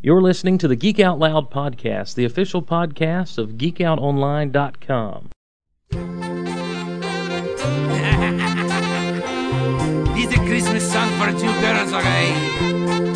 [0.00, 5.30] You're listening to the Geek Out Loud podcast, the official podcast of geekoutonline.com.
[10.18, 13.07] This is a Christmas song for two girls, okay?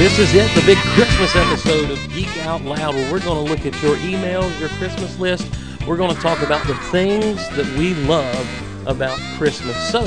[0.00, 3.52] This is it, the big Christmas episode of Geek Out Loud, where we're going to
[3.52, 5.46] look at your emails, your Christmas list.
[5.86, 9.76] We're going to talk about the things that we love about Christmas.
[9.90, 10.04] So,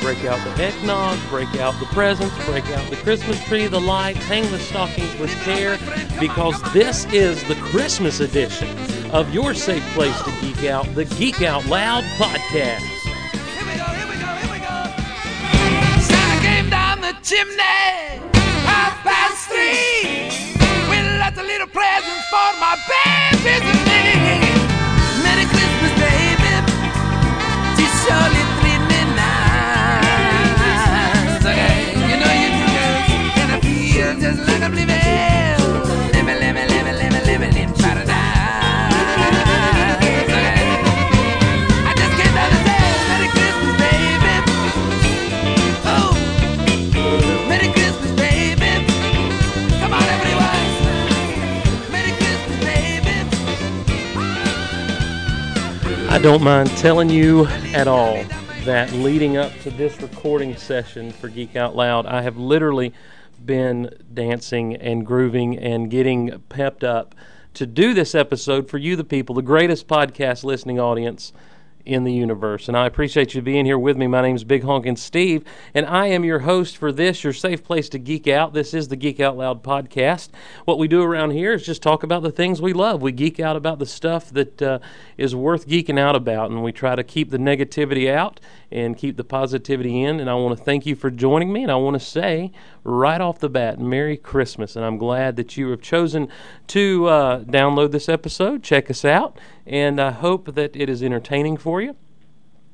[0.00, 4.24] break out the eggnog, break out the presents, break out the Christmas tree, the lights,
[4.24, 5.76] hang the stockings with care,
[6.18, 8.74] because this is the Christmas edition
[9.10, 12.78] of your safe place to geek out, the Geek Out Loud podcast.
[12.80, 16.00] Here we go, here we go, here we go.
[16.00, 18.23] Santa came down the chimney,
[19.64, 20.28] three,
[20.88, 23.83] with lots little presents for my babies
[56.14, 57.44] I don't mind telling you
[57.74, 58.22] at all
[58.62, 62.94] that leading up to this recording session for Geek Out Loud, I have literally
[63.44, 67.16] been dancing and grooving and getting pepped up
[67.54, 71.32] to do this episode for you, the people, the greatest podcast listening audience
[71.86, 72.68] in the universe.
[72.68, 74.06] And I appreciate you being here with me.
[74.06, 77.62] My name is Big Honkin' Steve, and I am your host for this, your safe
[77.62, 78.54] place to geek out.
[78.54, 80.30] This is the Geek Out Loud podcast.
[80.64, 83.02] What we do around here is just talk about the things we love.
[83.02, 84.78] We geek out about the stuff that uh,
[85.18, 89.16] is worth geeking out about, and we try to keep the negativity out and keep
[89.16, 90.20] the positivity in.
[90.20, 92.52] And I want to thank you for joining me, and I want to say
[92.82, 94.76] right off the bat, Merry Christmas.
[94.76, 96.28] And I'm glad that you have chosen
[96.68, 101.56] to uh, download this episode, check us out, and I hope that it is entertaining
[101.56, 101.96] for you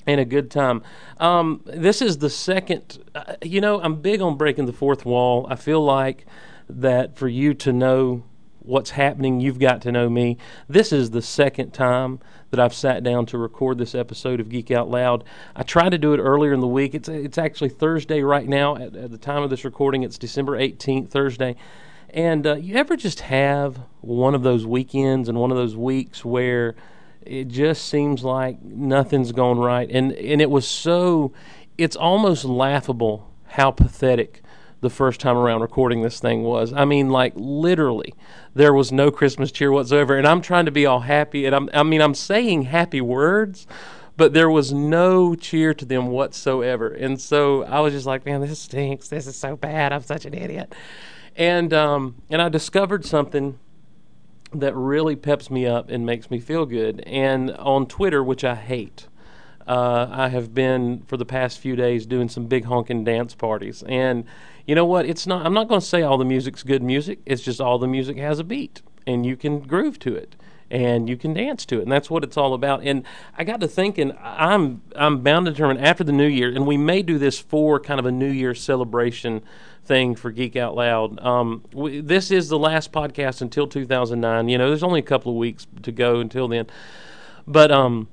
[0.06, 0.82] and a good time.
[1.18, 5.46] Um, this is the second, uh, you know, I'm big on breaking the fourth wall.
[5.50, 6.26] I feel like
[6.68, 8.24] that for you to know
[8.60, 10.36] what's happening, you've got to know me.
[10.68, 14.70] This is the second time that I've sat down to record this episode of Geek
[14.70, 15.24] Out Loud.
[15.54, 16.94] I tried to do it earlier in the week.
[16.94, 18.76] It's it's actually Thursday right now.
[18.76, 21.56] At, at the time of this recording, it's December 18th, Thursday.
[22.12, 26.24] And uh, you ever just have one of those weekends and one of those weeks
[26.24, 26.74] where
[27.22, 31.32] it just seems like nothing's gone right, and and it was so,
[31.78, 34.42] it's almost laughable how pathetic
[34.80, 36.72] the first time around recording this thing was.
[36.72, 38.14] I mean, like literally,
[38.54, 41.70] there was no Christmas cheer whatsoever, and I'm trying to be all happy, and I'm
[41.72, 43.66] I mean I'm saying happy words.
[44.16, 46.88] But there was no cheer to them whatsoever.
[46.88, 49.08] And so I was just like, man, this stinks.
[49.08, 49.94] This is so bad.
[49.94, 50.74] I'm such an idiot
[51.36, 53.58] and um, and I discovered something
[54.52, 57.00] that really peps me up and makes me feel good.
[57.06, 59.06] And on Twitter, which I hate,
[59.66, 63.82] uh, I have been for the past few days doing some big honking dance parties.
[63.86, 64.24] And
[64.66, 65.06] you know what?
[65.06, 65.46] It's not.
[65.46, 67.20] I'm not going to say all the music's good music.
[67.26, 70.36] It's just all the music has a beat, and you can groove to it
[70.70, 72.82] and you can dance to it, and that's what it's all about.
[72.84, 73.04] And
[73.36, 76.76] I got to thinking, I'm I'm bound to determine after the new year, and we
[76.76, 79.42] may do this for kind of a New Year celebration
[79.84, 81.18] thing for Geek Out Loud.
[81.20, 84.48] Um, we, this is the last podcast until 2009.
[84.48, 86.66] You know, there's only a couple of weeks to go until then,
[87.46, 88.08] but um,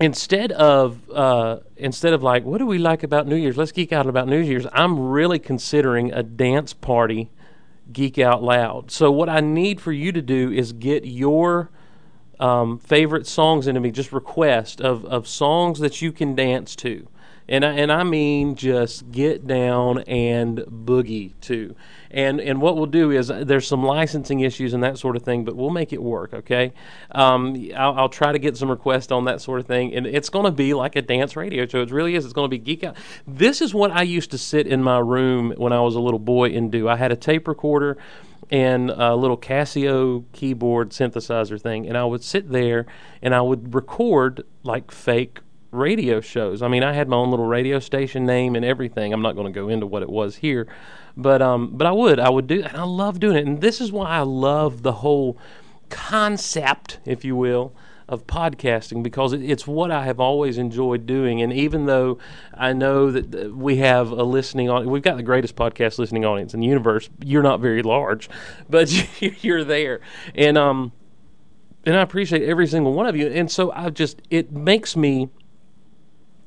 [0.00, 3.56] instead of uh, instead of like what do we like about New Year's?
[3.56, 4.66] Let's geek out about New Year's.
[4.72, 7.30] I'm really considering a dance party
[7.92, 8.90] geek out loud.
[8.90, 11.70] So what I need for you to do is get your
[12.38, 13.90] um, favorite songs into me.
[13.90, 17.08] Just request of of songs that you can dance to.
[17.48, 21.76] And I, and I mean just get down and boogie too.
[22.10, 25.22] And and what we'll do is uh, there's some licensing issues and that sort of
[25.22, 26.32] thing, but we'll make it work.
[26.34, 26.72] Okay,
[27.12, 30.28] um, I'll, I'll try to get some requests on that sort of thing, and it's
[30.28, 31.82] going to be like a dance radio show.
[31.82, 32.24] It really is.
[32.24, 32.96] It's going to be geek out.
[33.26, 36.18] This is what I used to sit in my room when I was a little
[36.18, 36.88] boy and do.
[36.88, 37.96] I had a tape recorder
[38.50, 42.86] and a little Casio keyboard synthesizer thing, and I would sit there
[43.20, 45.40] and I would record like fake
[45.70, 46.62] radio shows.
[46.62, 49.12] I mean, I had my own little radio station name and everything.
[49.12, 50.66] I'm not going to go into what it was here,
[51.16, 53.46] but um, but I would, I would do, and I love doing it.
[53.46, 55.38] And this is why I love the whole
[55.90, 57.72] concept, if you will,
[58.08, 61.42] of podcasting because it, it's what I have always enjoyed doing.
[61.42, 62.18] And even though
[62.54, 66.54] I know that we have a listening on, we've got the greatest podcast listening audience
[66.54, 67.08] in the universe.
[67.24, 68.28] You're not very large,
[68.70, 68.90] but
[69.42, 70.00] you're there,
[70.34, 70.92] and um,
[71.86, 73.28] and I appreciate every single one of you.
[73.28, 75.30] And so I just, it makes me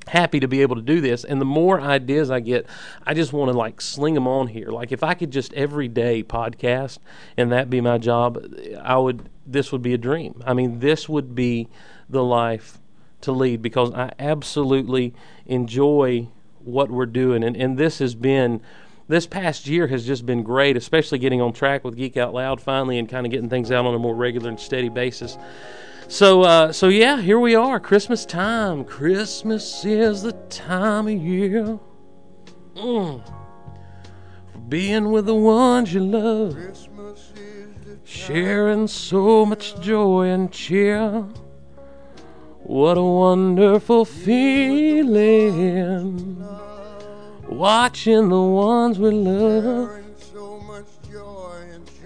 [0.10, 1.24] happy to be able to do this.
[1.24, 2.66] And the more ideas i get
[3.06, 4.70] i just want to like sling them on here.
[4.70, 6.98] Like if i could just every day podcast
[7.38, 8.44] and that be my job
[8.82, 10.42] i would this would be a dream.
[10.46, 11.68] I mean this would be
[12.10, 12.80] the life
[13.22, 15.14] to lead because i absolutely
[15.46, 16.28] enjoy
[16.64, 17.44] what we're doing.
[17.44, 18.62] And, and this has been
[19.08, 22.62] this past year has just been great especially getting on track with geek out loud
[22.62, 25.38] finally and kind of getting things out on a more regular and steady basis
[26.10, 28.84] so, uh, so yeah, here we are, Christmas time.
[28.84, 31.80] Christmas is the time of year
[32.76, 33.24] mm.
[34.52, 36.58] for being with the ones you love,
[38.04, 41.28] sharing so much joy and cheer.
[42.64, 45.26] What a wonderful feeling
[47.48, 50.00] watching the ones we love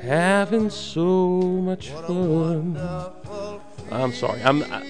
[0.04, 2.76] having so much fun.
[3.94, 4.42] I'm sorry.
[4.44, 4.64] I'm.
[4.64, 4.84] I,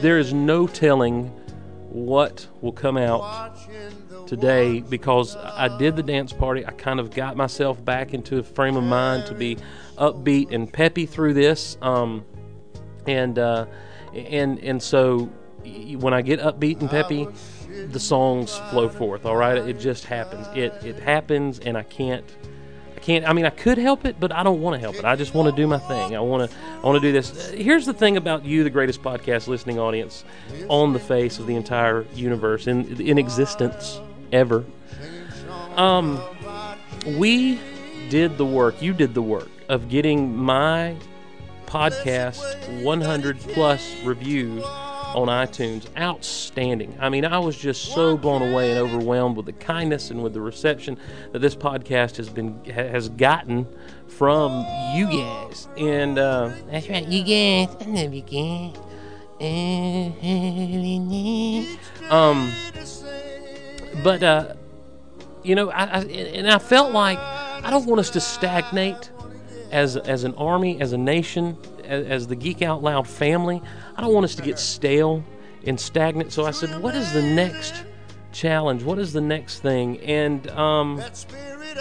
[0.00, 1.28] there is no telling
[1.88, 3.56] what will come out
[4.26, 6.64] today because I did the dance party.
[6.66, 9.56] I kind of got myself back into a frame of mind to be
[9.96, 11.78] upbeat and peppy through this.
[11.80, 12.24] Um,
[13.06, 13.66] and uh,
[14.14, 15.30] and and so
[15.98, 17.26] when I get upbeat and peppy,
[17.88, 19.24] the songs flow forth.
[19.26, 20.46] All right, it just happens.
[20.56, 22.24] It it happens, and I can't
[23.06, 23.24] can't.
[23.24, 25.04] I mean, I could help it, but I don't want to help it.
[25.04, 26.16] I just want to do my thing.
[26.16, 26.56] I want to.
[26.56, 27.50] I want to do this.
[27.52, 30.24] Here's the thing about you, the greatest podcast listening audience
[30.68, 34.00] on the face of the entire universe in in existence
[34.32, 34.64] ever.
[35.76, 36.20] Um,
[37.06, 37.60] we
[38.10, 38.82] did the work.
[38.82, 40.96] You did the work of getting my
[41.66, 44.64] podcast 100 plus reviews
[45.14, 45.86] on iTunes.
[45.96, 46.96] Outstanding.
[47.00, 50.34] I mean, I was just so blown away and overwhelmed with the kindness and with
[50.34, 50.98] the reception
[51.32, 53.66] that this podcast has been has gotten
[54.08, 55.68] from you guys.
[55.76, 57.76] And uh, that's right, you guys.
[57.80, 58.76] I love you guys.
[62.10, 62.52] Um,
[64.02, 64.54] but uh,
[65.42, 69.10] you know, I, I and I felt like I don't want us to stagnate
[69.70, 73.62] as as an army, as a nation, as, as the Geek Out Loud family.
[73.96, 75.24] I don't want us to get stale
[75.64, 76.32] and stagnant.
[76.32, 77.84] So I said, what is the next
[78.32, 78.82] challenge?
[78.82, 79.98] What is the next thing?
[80.00, 81.00] And um,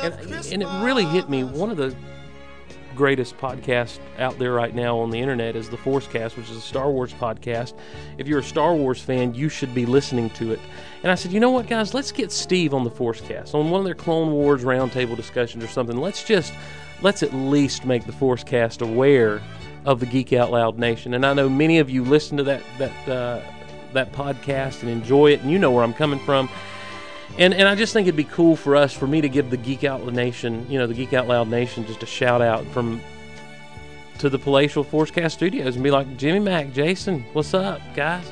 [0.01, 0.13] and,
[0.51, 1.43] and it really hit me.
[1.43, 1.95] One of the
[2.95, 6.61] greatest podcasts out there right now on the internet is the Forcecast, which is a
[6.61, 7.73] Star Wars podcast.
[8.17, 10.59] If you're a Star Wars fan, you should be listening to it.
[11.03, 11.93] And I said, you know what, guys?
[11.93, 15.67] Let's get Steve on the Forcecast on one of their Clone Wars roundtable discussions or
[15.67, 15.97] something.
[15.97, 16.53] Let's just
[17.01, 19.41] let's at least make the Forcecast aware
[19.85, 21.13] of the Geek Out Loud Nation.
[21.13, 23.41] And I know many of you listen to that that uh,
[23.93, 26.49] that podcast and enjoy it, and you know where I'm coming from.
[27.37, 29.57] And and I just think it'd be cool for us, for me to give the
[29.57, 32.65] Geek Out Loud Nation, you know, the Geek Out Loud Nation, just a shout out
[32.67, 33.01] from
[34.19, 38.31] to the Palatial Forcecast Studios and be like, Jimmy Mac, Jason, what's up, guys?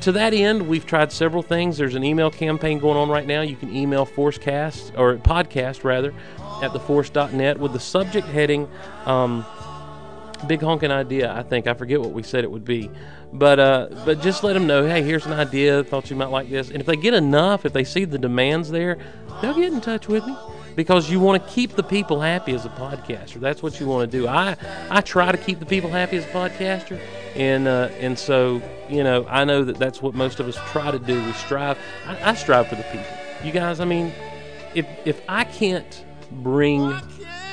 [0.00, 1.78] To that end, we've tried several things.
[1.78, 3.42] There's an email campaign going on right now.
[3.42, 6.12] You can email Forcecast or podcast rather
[6.60, 8.68] at theforce.net with the subject heading
[9.04, 9.46] um,
[10.46, 11.32] big honking idea.
[11.32, 12.90] I think I forget what we said it would be,
[13.32, 14.86] but uh, but just let them know.
[14.86, 15.84] Hey, here's an idea.
[15.84, 16.70] Thought you might like this.
[16.70, 18.98] And if they get enough, if they see the demands there,
[19.40, 20.36] they'll get in touch with me
[20.76, 23.40] because you want to keep the people happy as a podcaster.
[23.40, 24.28] That's what you want to do.
[24.28, 24.56] I
[24.90, 27.00] I try to keep the people happy as a podcaster,
[27.34, 30.90] and uh, and so you know I know that that's what most of us try
[30.90, 31.22] to do.
[31.24, 31.78] We strive.
[32.06, 33.06] I, I strive for the people.
[33.42, 34.12] You guys, I mean,
[34.74, 36.94] if if I can't bring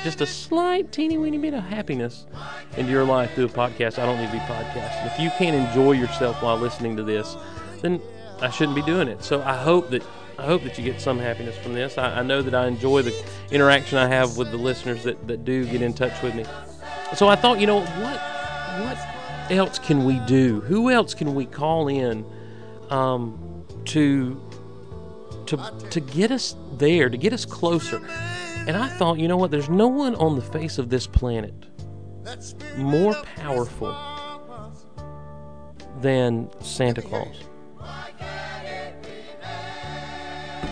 [0.04, 2.26] just a slight teeny weeny bit of happiness
[2.78, 5.06] into your life through a podcast, I don't need to be podcasting.
[5.08, 7.38] If you can't enjoy yourself while listening to this,
[7.82, 8.02] then
[8.42, 9.24] I shouldn't be doing it.
[9.24, 10.04] So I hope that
[10.38, 11.98] I hope that you get some happiness from this.
[11.98, 15.46] I, I know that I enjoy the interaction I have with the listeners that, that
[15.46, 16.44] do get in touch with me.
[17.16, 18.20] So I thought, you know, what
[18.82, 18.98] what
[19.52, 20.62] else can we do?
[20.62, 22.26] Who else can we call in
[22.90, 24.42] um, to
[25.46, 25.58] to
[25.92, 28.02] to get us there, to get us closer?
[28.66, 29.52] And I thought, you know what?
[29.52, 31.54] There's no one on the face of this planet
[32.78, 33.94] more powerful
[36.00, 37.36] than Santa Claus.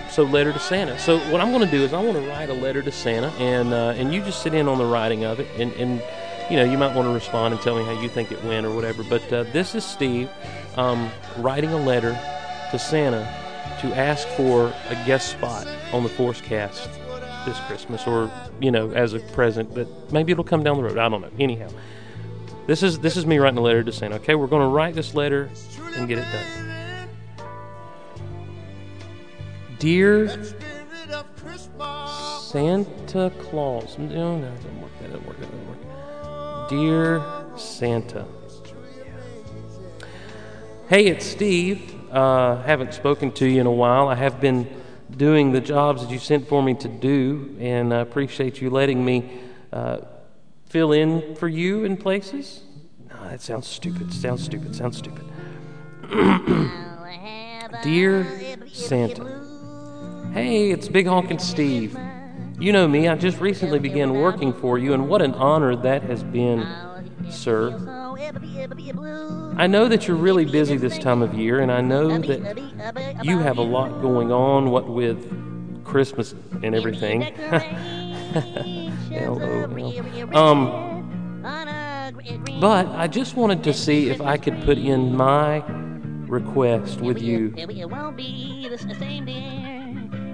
[0.09, 0.97] So letter to Santa.
[0.99, 3.29] So what I'm going to do is I want to write a letter to Santa,
[3.39, 6.03] and uh, and you just sit in on the writing of it, and and
[6.49, 8.65] you know you might want to respond and tell me how you think it went
[8.65, 9.03] or whatever.
[9.03, 10.29] But uh, this is Steve
[10.75, 12.11] um, writing a letter
[12.71, 13.21] to Santa
[13.81, 16.89] to ask for a guest spot on the Force Cast
[17.45, 19.73] this Christmas, or you know as a present.
[19.73, 20.97] But maybe it'll come down the road.
[20.97, 21.31] I don't know.
[21.39, 21.69] Anyhow,
[22.67, 24.15] this is this is me writing a letter to Santa.
[24.15, 25.49] Okay, we're going to write this letter
[25.95, 26.71] and get it done.
[29.79, 30.27] Dear
[32.39, 33.97] Santa Claus.
[33.97, 34.91] No, no, that doesn't work.
[34.99, 35.39] That doesn't work.
[35.39, 36.69] That doesn't work.
[36.69, 37.23] Dear
[37.57, 38.25] Santa.
[40.87, 41.95] Hey, it's Steve.
[42.11, 44.09] Uh, haven't spoken to you in a while.
[44.09, 44.67] I have been
[45.17, 49.03] doing the jobs that you sent for me to do, and I appreciate you letting
[49.03, 49.41] me
[49.71, 49.99] uh,
[50.65, 52.61] fill in for you in places.
[53.09, 54.13] No, that sounds stupid.
[54.13, 54.75] Sounds stupid.
[54.75, 55.25] Sounds stupid.
[57.83, 58.25] Dear
[58.71, 59.41] Santa.
[60.33, 61.97] Hey, it's Big Honkin' Steve.
[62.59, 66.03] You know me, I just recently began working for you, and what an honor that
[66.03, 66.67] has been,
[67.29, 68.00] sir.
[69.57, 73.39] I know that you're really busy this time of year, and I know that you
[73.39, 76.33] have a lot going on, what with Christmas
[76.63, 77.33] and everything.
[80.33, 80.91] Um,
[82.61, 85.63] but I just wanted to see if I could put in my
[86.27, 87.53] request with you.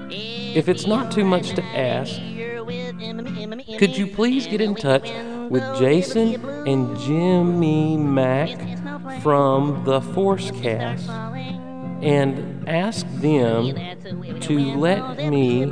[0.09, 2.13] If it's not too much to ask,
[3.79, 5.09] could you please get in touch
[5.49, 8.49] with Jason and Jimmy Mac
[9.21, 11.07] from the Forcecast
[12.03, 13.73] and ask them
[14.41, 15.65] to let me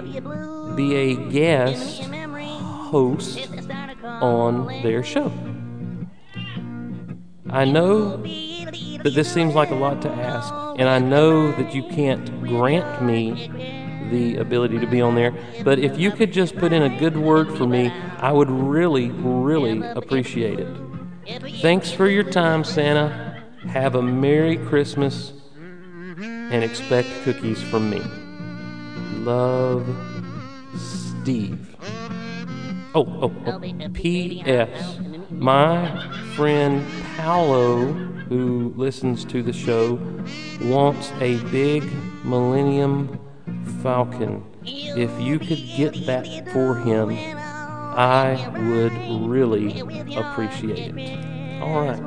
[0.76, 3.50] be a guest host
[4.04, 5.32] on their show?
[7.50, 11.84] I know that this seems like a lot to ask, and I know that you
[11.84, 13.50] can't grant me
[14.16, 15.34] the ability to be on there.
[15.64, 19.10] But if you could just put in a good word for me, I would really,
[19.12, 20.68] really appreciate it.
[21.62, 23.44] Thanks for your time, Santa.
[23.68, 25.34] Have a Merry Christmas
[26.18, 28.02] and expect cookies from me.
[29.26, 29.86] Love,
[30.78, 31.76] Steve.
[32.94, 33.90] Oh, oh, oh.
[33.94, 34.98] P.S.
[35.32, 36.86] My friend
[37.18, 37.92] Paolo,
[38.30, 40.00] who listens to the show,
[40.62, 41.84] wants a big
[42.24, 43.20] Millennium
[43.82, 44.44] Falcon.
[44.64, 49.80] If you could get that for him, I would really
[50.16, 51.62] appreciate it.
[51.62, 52.02] All right.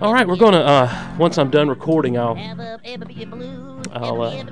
[0.00, 0.58] All right, we're gonna.
[0.58, 2.36] Uh, once I'm done recording, I'll
[3.92, 4.44] I'll uh,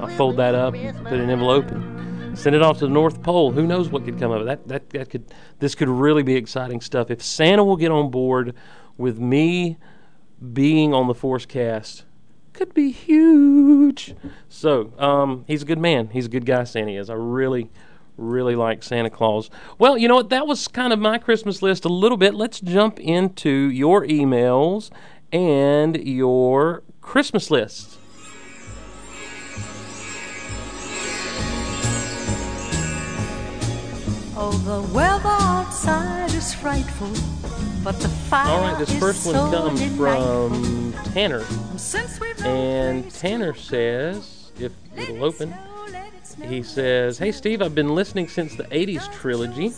[0.00, 2.92] I'll fold that up, put it in an envelope, and send it off to the
[2.92, 3.52] North Pole.
[3.52, 4.44] Who knows what could come of it?
[4.46, 7.10] That that that could this could really be exciting stuff.
[7.10, 8.54] If Santa will get on board
[8.96, 9.76] with me
[10.52, 12.04] being on the Force Cast,
[12.56, 14.14] could be huge.
[14.48, 16.08] So um, he's a good man.
[16.08, 16.64] He's a good guy.
[16.64, 17.10] Santa is.
[17.10, 17.70] I really
[18.18, 19.50] really like Santa Claus.
[19.78, 20.30] Well, you know what?
[20.30, 22.34] That was kind of my Christmas list a little bit.
[22.34, 24.90] Let's jump into your emails
[25.32, 27.98] and your Christmas list.
[34.38, 37.08] Oh, the weather outside is frightful,
[37.86, 41.44] but the fire All right, this first one comes from Tanner.
[41.76, 45.54] Since we've And Tanner says, if it'll open,
[46.48, 49.72] he says, Hey Steve, I've been listening since the 80s trilogy,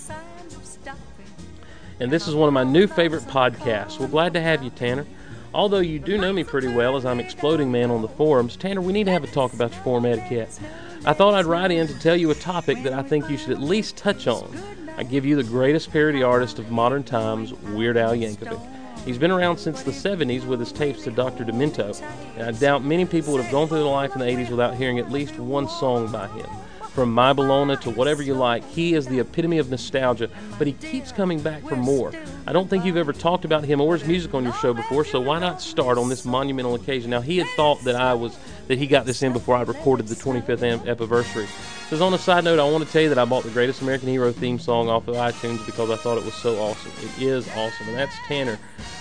[2.00, 3.98] and this is one of my new favorite podcasts.
[3.98, 5.04] Well, glad to have you, Tanner.
[5.52, 8.80] Although you do know me pretty well as I'm exploding man on the forums, Tanner,
[8.80, 10.58] we need to have a talk about your forum etiquette.
[11.04, 13.50] I thought I'd write in to tell you a topic that I think you should
[13.50, 14.77] at least touch on.
[14.98, 18.60] I give you the greatest parody artist of modern times, Weird Al Yankovic.
[19.04, 21.44] He's been around since the 70s with his tapes to Dr.
[21.44, 22.02] Demento,
[22.36, 24.74] and I doubt many people would have gone through their life in the 80s without
[24.74, 26.48] hearing at least one song by him.
[26.90, 30.28] From My Bologna to whatever you like, he is the epitome of nostalgia,
[30.58, 32.10] but he keeps coming back for more.
[32.48, 35.04] I don't think you've ever talked about him or his music on your show before,
[35.04, 37.12] so why not start on this monumental occasion?
[37.12, 38.36] Now, he had thought that I was
[38.66, 41.46] that he got this in before I recorded the 25th anniversary.
[41.88, 43.80] Says on a side note, I want to tell you that I bought the Greatest
[43.80, 46.92] American Hero theme song off of iTunes because I thought it was so awesome.
[46.99, 48.59] It is awesome, and that's Tanner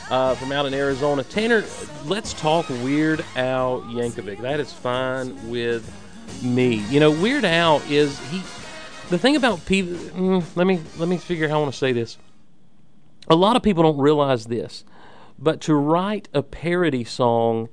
[0.09, 1.21] uh, from out in Arizona.
[1.25, 1.65] Tanner,
[2.05, 4.39] let's talk Weird Al Yankovic.
[4.39, 5.93] That is fine with
[6.41, 6.75] me.
[6.89, 8.41] You know, Weird Al is he.
[9.09, 11.91] The thing about people, mm, let me let me figure how I want to say
[11.91, 12.17] this.
[13.27, 14.85] A lot of people don't realize this,
[15.37, 17.67] but to write a parody song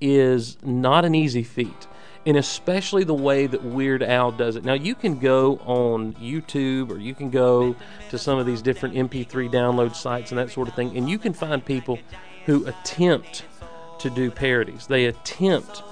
[0.00, 1.88] is not an easy feat
[2.26, 4.64] and especially the way that Weird Al does it.
[4.64, 7.74] Now, you can go on YouTube or you can go
[8.10, 11.18] to some of these different MP3 download sites and that sort of thing, and you
[11.18, 11.98] can find people
[12.44, 13.44] who attempt
[14.00, 14.86] to do parodies.
[14.86, 15.82] They attempt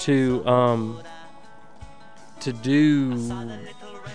[0.00, 1.02] to um,
[2.40, 3.16] to do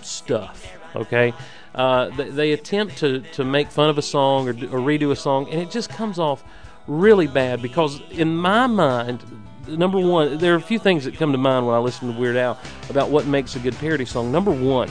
[0.02, 0.68] stuff.
[0.96, 1.34] Okay,
[1.74, 5.16] uh, they, they attempt to, to make fun of a song or, or redo a
[5.16, 6.44] song, and it just comes off
[6.88, 9.24] really bad because in my mind
[9.68, 12.20] number one, there are a few things that come to mind when I listen to
[12.20, 14.32] Weird Al about what makes a good parody song.
[14.32, 14.90] Number one,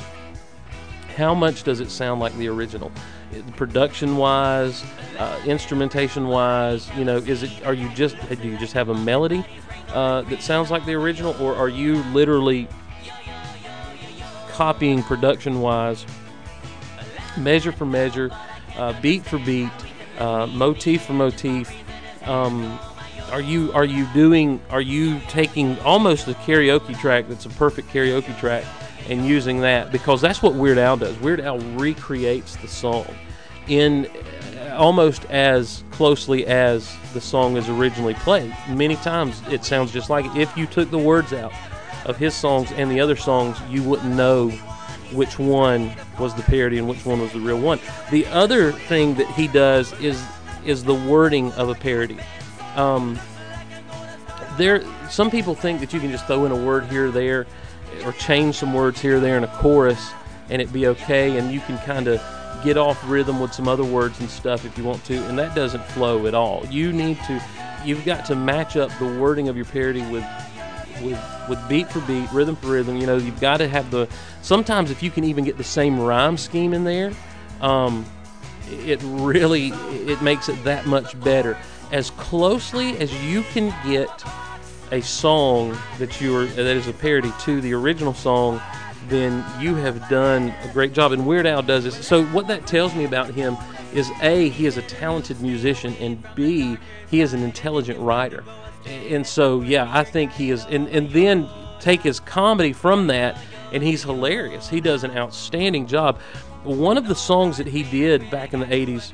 [1.16, 2.90] how much does it sound like the original?
[3.56, 4.84] Production wise,
[5.18, 7.50] uh, instrumentation wise, you know, is it?
[7.64, 9.44] Are you just do you just have a melody
[9.88, 12.68] uh, that sounds like the original, or are you literally
[14.50, 16.04] copying production wise,
[17.38, 18.30] measure for measure,
[18.76, 19.70] uh, beat for beat,
[20.18, 21.72] uh, motif for motif?
[22.28, 22.78] Um,
[23.32, 27.88] are you are you doing are you taking almost a karaoke track that's a perfect
[27.88, 28.64] karaoke track
[29.08, 31.18] and using that because that's what Weird Al does.
[31.18, 33.06] Weird Al recreates the song
[33.68, 34.08] in
[34.72, 38.54] almost as closely as the song is originally played.
[38.68, 40.36] Many times it sounds just like it.
[40.36, 41.52] If you took the words out
[42.06, 44.50] of his songs and the other songs, you wouldn't know
[45.12, 47.78] which one was the parody and which one was the real one.
[48.10, 50.22] The other thing that he does is
[50.64, 52.18] is the wording of a parody.
[52.76, 53.18] Um,
[54.56, 57.46] there, some people think that you can just throw in a word here or there,
[58.04, 60.10] or change some words here or there in a chorus,
[60.50, 62.22] and it be okay, and you can kind of
[62.62, 65.54] get off rhythm with some other words and stuff if you want to, and that
[65.54, 66.64] doesn't flow at all.
[66.66, 67.42] You need to,
[67.84, 70.24] you've got to match up the wording of your parody with
[71.02, 72.96] with with beat for beat, rhythm for rhythm.
[72.96, 74.08] You know, you've got to have the.
[74.42, 77.12] Sometimes if you can even get the same rhyme scheme in there,
[77.60, 78.04] um,
[78.70, 81.56] it really it makes it that much better.
[81.92, 84.24] As closely as you can get
[84.90, 88.60] a song that you are that is a parody to the original song,
[89.08, 91.12] then you have done a great job.
[91.12, 92.06] And Weird Al does this.
[92.06, 93.56] So what that tells me about him
[93.94, 96.78] is a he is a talented musician, and b
[97.10, 98.42] he is an intelligent writer.
[98.86, 100.64] And so yeah, I think he is.
[100.66, 103.38] And and then take his comedy from that,
[103.72, 104.68] and he's hilarious.
[104.68, 106.18] He does an outstanding job.
[106.64, 109.12] One of the songs that he did back in the '80s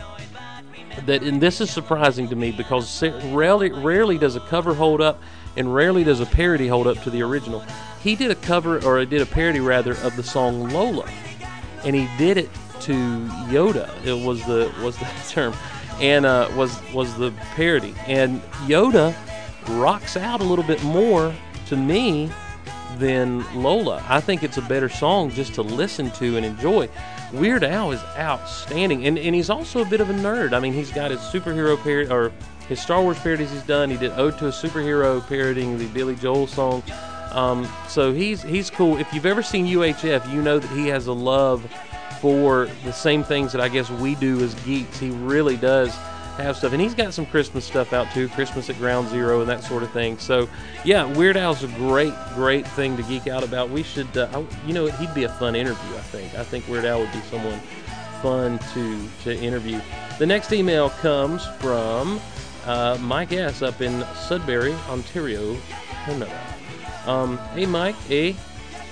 [1.07, 5.21] that and this is surprising to me because rarely rarely does a cover hold up
[5.57, 7.65] and rarely does a parody hold up to the original.
[8.03, 11.11] He did a cover or did a parody rather of the song Lola,
[11.85, 12.51] and he did it
[12.83, 12.93] to
[13.49, 13.91] Yoda.
[14.05, 15.55] It was the was the term,
[16.01, 17.95] and uh, was was the parody.
[18.07, 19.15] And Yoda
[19.69, 21.35] rocks out a little bit more
[21.67, 22.31] to me
[22.99, 24.05] than Lola.
[24.09, 26.89] I think it's a better song just to listen to and enjoy.
[27.33, 30.55] Weird Al is outstanding, and, and he's also a bit of a nerd.
[30.55, 32.33] I mean, he's got his superhero parody or
[32.69, 33.91] his Star Wars parodies he's done.
[33.91, 36.83] He did Ode to a Superhero parodying the Billy Joel song.
[37.33, 38.97] Um, so he's he's cool.
[38.97, 41.71] If you've ever seen UHF, you know that he has a love
[42.21, 44.99] for the same things that I guess we do as geeks.
[44.99, 45.95] He really does
[46.43, 49.49] have stuff, and he's got some Christmas stuff out too, Christmas at Ground Zero and
[49.49, 50.19] that sort of thing.
[50.19, 50.49] So
[50.85, 53.71] yeah, Weird Al's a great, great thing to geek out about.
[53.71, 55.97] We should, uh, I, you know, he'd be a fun interview.
[55.97, 56.35] I think.
[56.35, 57.59] I think Weird Al would be someone
[58.23, 59.81] fun to to interview.
[60.19, 62.21] The next email comes from
[62.67, 63.63] uh, Mike S.
[63.63, 65.57] up in Sudbury, Ontario,
[66.05, 66.57] Canada.
[67.07, 67.97] Um, hey, Mike.
[68.07, 68.37] Hey.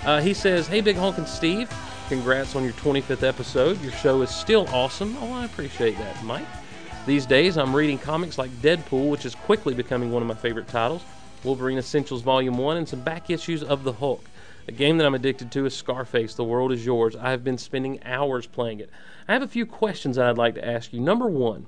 [0.05, 1.69] Uh, he says, Hey, Big Honkin' Steve.
[2.09, 3.81] Congrats on your 25th episode.
[3.83, 5.17] Your show is still awesome.
[5.21, 6.47] Oh, I appreciate that, Mike.
[7.07, 10.67] These days, I'm reading comics like Deadpool, which is quickly becoming one of my favorite
[10.67, 11.03] titles,
[11.45, 14.25] Wolverine Essentials Volume 1, and some back issues of The Hulk.
[14.67, 17.15] A game that I'm addicted to is Scarface, The World is Yours.
[17.15, 18.91] I have been spending hours playing it.
[19.29, 20.99] I have a few questions that I'd like to ask you.
[20.99, 21.67] Number one,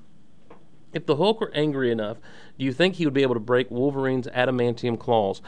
[0.92, 2.16] if the Hulk were angry enough,
[2.58, 5.40] do you think he would be able to break Wolverine's adamantium claws?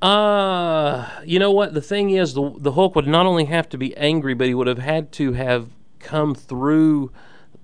[0.00, 1.74] Uh, you know what?
[1.74, 4.54] The thing is, the, the Hulk would not only have to be angry, but he
[4.54, 7.12] would have had to have come through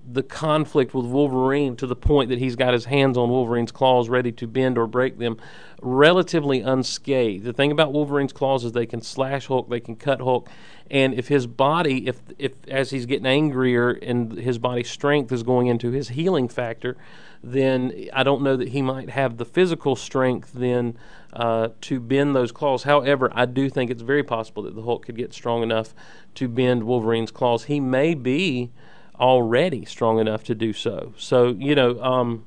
[0.09, 4.07] the conflict with Wolverine to the point that he's got his hands on Wolverine's claws
[4.07, 5.37] ready to bend or break them
[5.81, 7.43] relatively unscathed.
[7.43, 10.49] The thing about Wolverine's claws is they can slash Hulk, they can cut Hulk,
[10.89, 15.43] and if his body if if as he's getting angrier and his body strength is
[15.43, 16.95] going into his healing factor,
[17.43, 20.97] then I don't know that he might have the physical strength then
[21.33, 22.83] uh, to bend those claws.
[22.83, 25.93] However, I do think it's very possible that the Hulk could get strong enough
[26.35, 27.65] to bend Wolverine's claws.
[27.65, 28.71] He may be
[29.19, 31.13] already strong enough to do so.
[31.17, 32.45] So you know, um,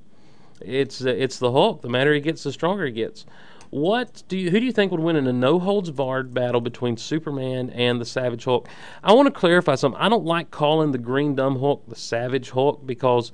[0.61, 1.83] it's it's the Hulk.
[1.83, 3.27] The madder he gets, the stronger he gets.
[3.71, 4.51] What do you?
[4.51, 8.01] Who do you think would win in a no holds barred battle between Superman and
[8.01, 8.69] the Savage Hulk?
[9.03, 10.01] I want to clarify something.
[10.01, 13.31] I don't like calling the Green Dumb Hulk the Savage Hulk because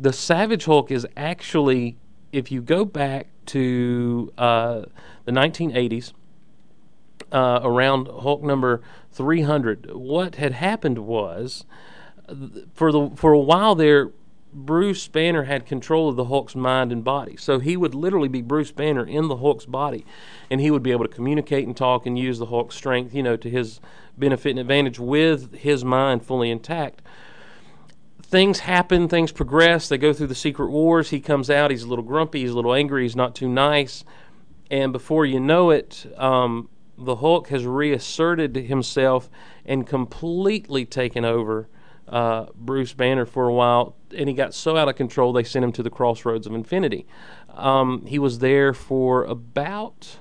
[0.00, 1.98] the Savage Hulk is actually,
[2.32, 4.84] if you go back to uh,
[5.26, 6.14] the 1980s,
[7.30, 8.80] uh, around Hulk number
[9.12, 11.66] 300, what had happened was
[12.74, 14.10] for the for a while there,
[14.54, 17.36] Bruce Banner had control of the Hulk's mind and body.
[17.36, 20.06] So he would literally be Bruce Banner in the Hulk's body,
[20.50, 23.22] and he would be able to communicate and talk and use the Hulk's strength, you
[23.22, 23.80] know, to his
[24.16, 27.02] benefit and advantage with his mind fully intact.
[28.22, 29.88] Things happen, things progress.
[29.88, 31.10] They go through the secret wars.
[31.10, 31.70] He comes out.
[31.70, 32.40] He's a little grumpy.
[32.40, 33.02] He's a little angry.
[33.02, 34.04] He's not too nice.
[34.70, 39.28] And before you know it, um, the Hulk has reasserted himself
[39.66, 41.68] and completely taken over
[42.08, 45.64] uh, Bruce Banner for a while, and he got so out of control they sent
[45.64, 47.06] him to the Crossroads of Infinity.
[47.50, 50.18] Um, he was there for about.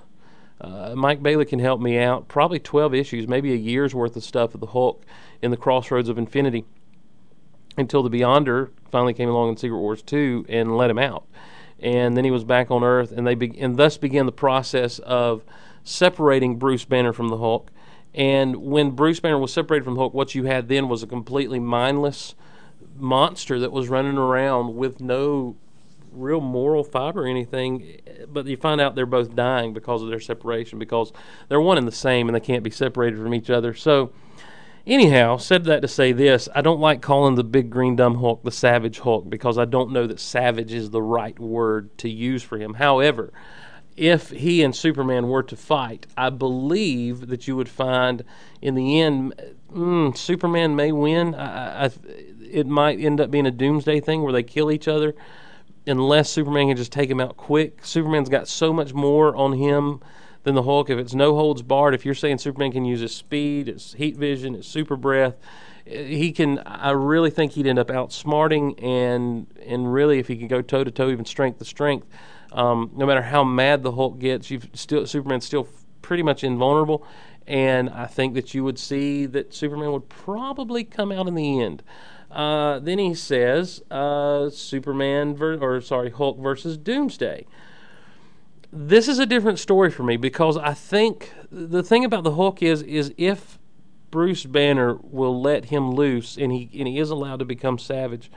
[0.62, 2.28] Uh, Mike Bailey can help me out.
[2.30, 5.06] Probably 12 issues, maybe a year's worth of stuff of the Hulk
[5.41, 6.65] in the Crossroads of Infinity
[7.78, 11.26] until the Beyonder finally came along in Secret Wars 2 and let him out.
[11.80, 15.00] And then he was back on Earth, and they be- and thus began the process
[15.00, 15.43] of
[15.84, 17.72] separating Bruce Banner from the Hulk
[18.13, 21.60] and when Bruce Banner was separated from Hulk, what you had then was a completely
[21.60, 22.36] mindless
[22.95, 25.56] monster that was running around with no
[26.12, 27.99] real moral fiber or anything.
[28.28, 31.12] But you find out they're both dying because of their separation, because
[31.49, 33.73] they're one and the same and they can't be separated from each other.
[33.73, 34.12] So,
[34.86, 38.43] anyhow, said that to say this I don't like calling the big green dumb Hulk
[38.43, 42.43] the Savage Hulk because I don't know that savage is the right word to use
[42.43, 42.76] for him.
[42.76, 43.34] However,
[43.96, 48.24] if he and Superman were to fight, I believe that you would find
[48.62, 49.34] in the end,
[49.72, 51.36] mm, Superman may win.
[51.36, 51.92] I, I,
[52.42, 55.14] it might end up being a doomsday thing where they kill each other,
[55.86, 57.86] unless Superman can just take him out quick.
[57.86, 60.00] Superman's got so much more on him
[60.44, 60.90] than the Hulk.
[60.90, 64.18] If it's no holds barred, if you're saying Superman can use his speed, his heat
[64.18, 65.36] vision, his super breath,
[65.86, 66.60] he can.
[66.60, 70.84] I really think he'd end up outsmarting and and really, if he can go toe
[70.84, 72.08] to toe, even strength to strength
[72.54, 75.68] um, no matter how mad the Hulk gets, you still Superman's still
[76.02, 77.06] pretty much invulnerable,
[77.48, 81.60] and I think that you would see that Superman would probably come out in the
[81.60, 81.84] end.
[82.30, 87.46] Uh, then he says uh, Superman ver- or sorry Hulk versus Doomsday.
[88.72, 92.63] This is a different story for me because I think the thing about the Hulk
[92.63, 93.60] is is if
[94.10, 98.32] Bruce Banner will let him loose and he and he is allowed to become savage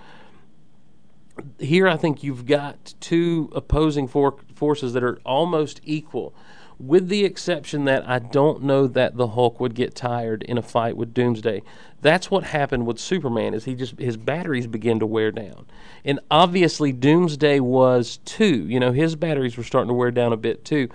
[1.59, 6.35] here I think you've got two opposing for- forces that are almost equal,
[6.79, 10.62] with the exception that I don't know that the Hulk would get tired in a
[10.62, 11.62] fight with Doomsday.
[12.03, 15.66] That's what happened with Superman is he just his batteries begin to wear down.
[16.05, 18.66] And obviously Doomsday was too.
[18.68, 20.88] You know, his batteries were starting to wear down a bit too.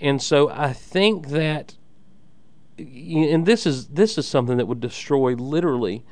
[0.00, 1.76] And so I think that
[2.78, 6.04] and this is this is something that would destroy literally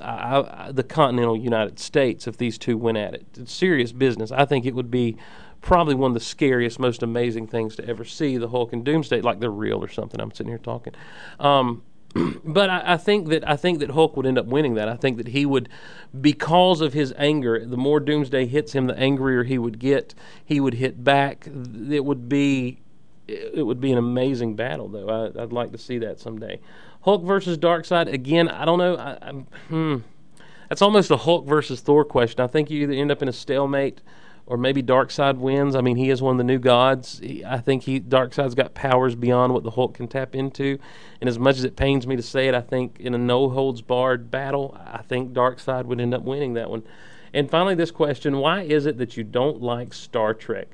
[0.00, 3.26] I, I, the continental United States if these two went at it.
[3.36, 4.32] It's serious business.
[4.32, 5.16] I think it would be
[5.60, 9.20] probably one of the scariest, most amazing things to ever see the Hulk and Doomsday,
[9.20, 10.20] like they're real or something.
[10.20, 10.94] I'm sitting here talking.
[11.38, 11.82] Um,
[12.44, 14.88] but I, I, think that I think that Hulk would end up winning that.
[14.88, 15.68] I think that he would,
[16.18, 20.14] because of his anger, the more Doomsday hits him, the angrier he would get.
[20.44, 21.46] He would hit back.
[21.46, 22.80] It would be,
[23.28, 25.08] it would be an amazing battle, though.
[25.08, 26.58] I, I'd like to see that someday.
[27.02, 28.48] Hulk versus Darkseid again.
[28.48, 28.96] I don't know.
[28.96, 29.30] I, I,
[29.68, 29.96] hmm.
[30.68, 32.40] That's almost a Hulk versus Thor question.
[32.40, 34.00] I think you either end up in a stalemate,
[34.46, 35.74] or maybe Darkseid wins.
[35.74, 37.18] I mean, he is one of the new gods.
[37.20, 40.78] He, I think he Darkseid's got powers beyond what the Hulk can tap into.
[41.20, 43.48] And as much as it pains me to say it, I think in a no
[43.48, 46.82] holds barred battle, I think Darkseid would end up winning that one.
[47.32, 50.68] And finally, this question: Why is it that you don't like Star Trek?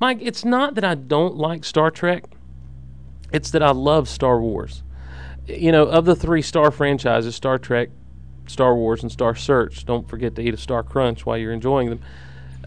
[0.00, 2.24] Mike, it's not that I don't like Star Trek,
[3.32, 4.82] it's that I love Star Wars.
[5.46, 7.88] You know, of the three Star franchises, Star Trek,
[8.46, 11.90] Star Wars, and Star Search, don't forget to eat a Star Crunch while you're enjoying
[11.90, 12.00] them.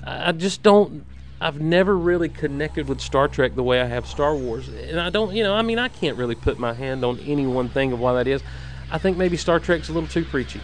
[0.04, 1.06] I just don't.
[1.40, 5.10] I've never really connected with Star Trek the way I have Star Wars, and I
[5.10, 7.94] don't, you know, I mean, I can't really put my hand on any one thing
[7.94, 8.44] of why that is.
[8.92, 10.62] I think maybe Star Trek's a little too preachy.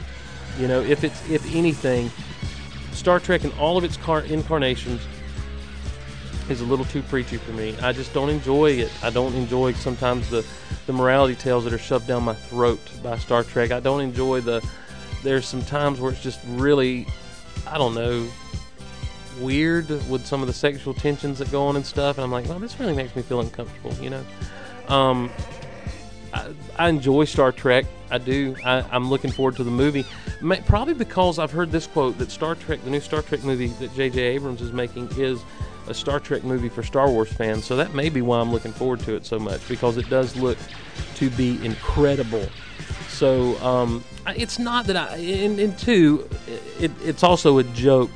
[0.60, 2.12] You know, if it's if anything,
[2.92, 5.02] Star Trek in all of its car- incarnations
[6.50, 7.76] is a little too preachy for me.
[7.82, 8.92] I just don't enjoy it.
[9.04, 10.46] I don't enjoy sometimes the
[10.86, 13.72] the morality tales that are shoved down my throat by Star Trek.
[13.72, 14.66] I don't enjoy the.
[15.24, 17.08] There's some times where it's just really,
[17.66, 18.28] I don't know,
[19.40, 22.18] weird with some of the sexual tensions that go on and stuff.
[22.18, 24.24] And I'm like, well, this really makes me feel uncomfortable, you know.
[24.88, 25.30] Um,
[26.34, 27.86] I, I enjoy Star Trek.
[28.10, 28.56] I do.
[28.64, 30.06] I, I'm looking forward to the movie.
[30.42, 33.68] Ma- Probably because I've heard this quote that Star Trek, the new Star Trek movie
[33.68, 34.20] that J.J.
[34.22, 35.42] Abrams is making, is
[35.88, 37.66] a Star Trek movie for Star Wars fans.
[37.66, 40.36] So that may be why I'm looking forward to it so much because it does
[40.36, 40.58] look
[41.16, 42.48] to be incredible.
[43.10, 45.16] So um, it's not that I.
[45.16, 46.30] And, and two,
[46.80, 48.12] it, it's also a joke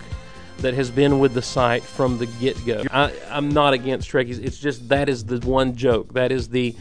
[0.57, 2.83] that has been with the site from the get go.
[2.91, 4.43] I'm not against Trekkies.
[4.43, 6.13] It's just that is the one joke.
[6.13, 6.75] That is the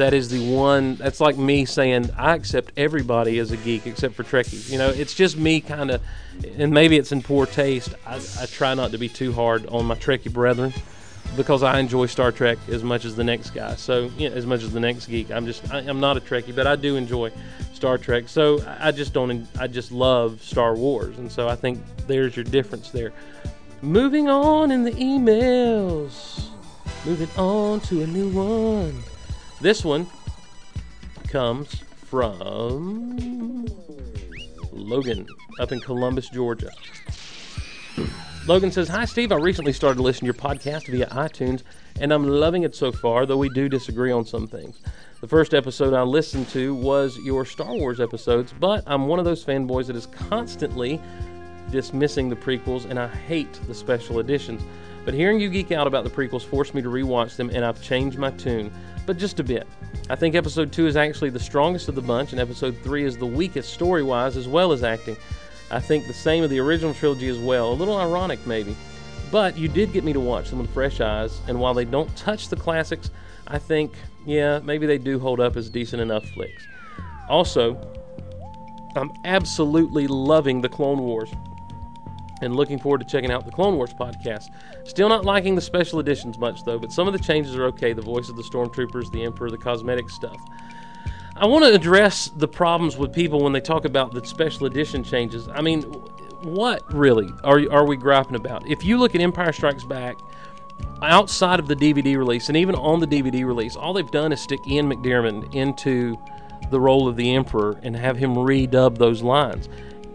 [0.00, 0.96] that is the one.
[0.96, 4.70] That's like me saying I accept everybody as a geek except for Trekkies.
[4.70, 6.02] You know, it's just me kind of,
[6.56, 7.94] and maybe it's in poor taste.
[8.06, 10.72] I, I try not to be too hard on my Trekkie brethren
[11.36, 13.76] because I enjoy Star Trek as much as the next guy.
[13.76, 15.30] So, you know, as much as the next geek.
[15.30, 17.30] I'm just, I, I'm not a Trekkie, but I do enjoy
[17.74, 18.28] Star Trek.
[18.28, 21.18] So I just don't, I just love Star Wars.
[21.18, 23.12] And so I think there's your difference there.
[23.82, 26.48] Moving on in the emails.
[27.04, 29.02] Moving on to a new one.
[29.60, 30.06] This one
[31.28, 31.74] comes
[32.06, 33.66] from
[34.72, 35.26] Logan
[35.58, 36.70] up in Columbus, Georgia.
[38.46, 39.32] Logan says, Hi, Steve.
[39.32, 41.62] I recently started listening to your podcast via iTunes,
[42.00, 44.80] and I'm loving it so far, though we do disagree on some things.
[45.20, 49.26] The first episode I listened to was your Star Wars episodes, but I'm one of
[49.26, 50.98] those fanboys that is constantly
[51.70, 54.62] dismissing the prequels, and I hate the special editions.
[55.04, 57.82] But hearing you geek out about the prequels forced me to rewatch them, and I've
[57.82, 58.72] changed my tune,
[59.06, 59.66] but just a bit.
[60.10, 63.16] I think episode 2 is actually the strongest of the bunch, and episode 3 is
[63.16, 65.16] the weakest story wise as well as acting.
[65.70, 67.72] I think the same of the original trilogy as well.
[67.72, 68.76] A little ironic, maybe.
[69.30, 72.14] But you did get me to watch them with fresh eyes, and while they don't
[72.16, 73.10] touch the classics,
[73.46, 73.94] I think,
[74.26, 76.66] yeah, maybe they do hold up as decent enough flicks.
[77.28, 77.74] Also,
[78.96, 81.30] I'm absolutely loving the Clone Wars
[82.40, 84.50] and looking forward to checking out the Clone Wars podcast.
[84.84, 87.92] Still not liking the special editions much, though, but some of the changes are okay.
[87.92, 90.38] The voice of the stormtroopers, the Emperor, the cosmetic stuff.
[91.36, 95.02] I want to address the problems with people when they talk about the special edition
[95.02, 95.48] changes.
[95.48, 95.82] I mean,
[96.42, 98.68] what really are, are we griping about?
[98.68, 100.16] If you look at Empire Strikes Back,
[101.02, 104.40] outside of the DVD release, and even on the DVD release, all they've done is
[104.40, 106.16] stick Ian McDiarmid into
[106.70, 109.68] the role of the Emperor and have him redub those lines.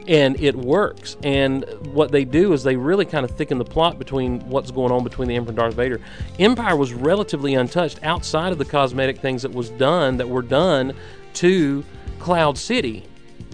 [0.08, 1.18] And it works.
[1.24, 4.92] And what they do is they really kind of thicken the plot between what's going
[4.92, 6.00] on between the Emperor and Darth Vader.
[6.38, 10.94] Empire was relatively untouched outside of the cosmetic things that was done that were done
[11.36, 11.84] to
[12.20, 13.06] Cloud City.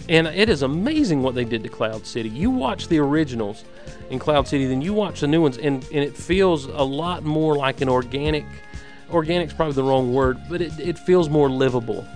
[0.08, 2.28] And it is amazing what they did to Cloud City.
[2.28, 3.64] You watch the originals
[4.10, 7.22] in Cloud City, then you watch the new ones, and, and it feels a lot
[7.22, 8.44] more like an organic.
[9.10, 12.06] Organic's probably the wrong word, but it, it feels more livable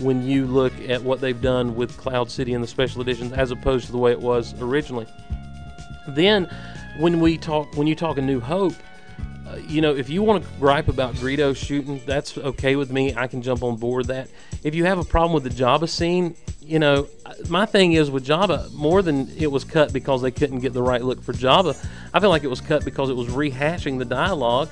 [0.00, 3.50] when you look at what they've done with Cloud City and the special editions as
[3.50, 5.06] opposed to the way it was originally.
[6.08, 6.50] Then,
[6.98, 8.74] when we talk, when you talk a New Hope,
[9.46, 13.14] uh, you know, if you want to gripe about Greedo shooting, that's okay with me.
[13.14, 14.28] I can jump on board that.
[14.62, 17.08] If you have a problem with the Jabba scene, you know,
[17.48, 20.82] my thing is with Jabba, more than it was cut because they couldn't get the
[20.82, 21.76] right look for Jabba,
[22.12, 24.70] I feel like it was cut because it was rehashing the dialogue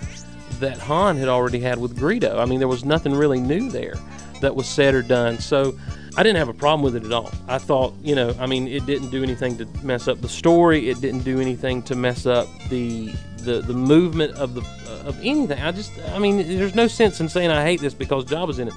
[0.61, 2.39] that Han had already had with Greedo.
[2.39, 3.95] I mean, there was nothing really new there
[4.43, 5.39] that was said or done.
[5.39, 5.77] So
[6.17, 7.31] I didn't have a problem with it at all.
[7.49, 10.91] I thought, you know, I mean, it didn't do anything to mess up the story.
[10.91, 14.61] It didn't do anything to mess up the the, the movement of the
[15.05, 15.59] of anything.
[15.59, 18.69] I just, I mean, there's no sense in saying I hate this because Jabba's in
[18.69, 18.75] it.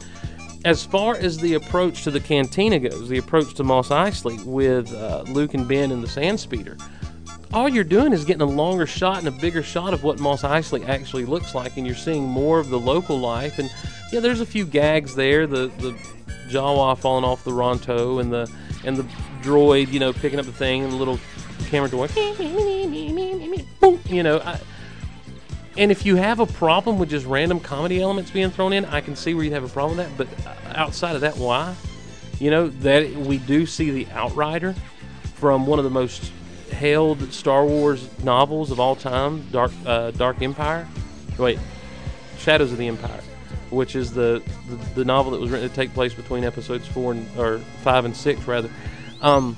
[0.63, 4.91] As far as the approach to the cantina goes, the approach to Mos Eisley with
[4.91, 6.78] uh, Luke and Ben and the Sand Speeder,
[7.54, 10.41] all you're doing is getting a longer shot and a bigger shot of what Mos
[10.41, 13.60] Eisley actually looks like, and you're seeing more of the local life.
[13.60, 13.69] And
[14.15, 15.45] yeah, there's a few gags there.
[15.45, 15.91] The the
[16.47, 18.49] Jawa falling off the Ronto and the
[18.86, 19.04] and the
[19.41, 21.19] droid, you know, picking up the thing and the little
[21.65, 22.08] camera door,
[24.06, 24.39] you know.
[24.39, 24.58] I,
[25.78, 29.01] and if you have a problem with just random comedy elements being thrown in, I
[29.01, 30.17] can see where you'd have a problem with that.
[30.17, 31.75] But uh, outside of that, why?
[32.39, 34.75] You know that we do see the Outrider
[35.34, 36.32] from one of the most
[36.69, 40.88] hailed Star Wars novels of all time, Dark uh, Dark Empire.
[41.38, 41.60] Wait,
[42.38, 43.19] Shadows of the Empire,
[43.75, 47.11] which is the, the the novel that was written to take place between episodes four
[47.11, 48.69] and or five and six rather.
[49.21, 49.57] Um,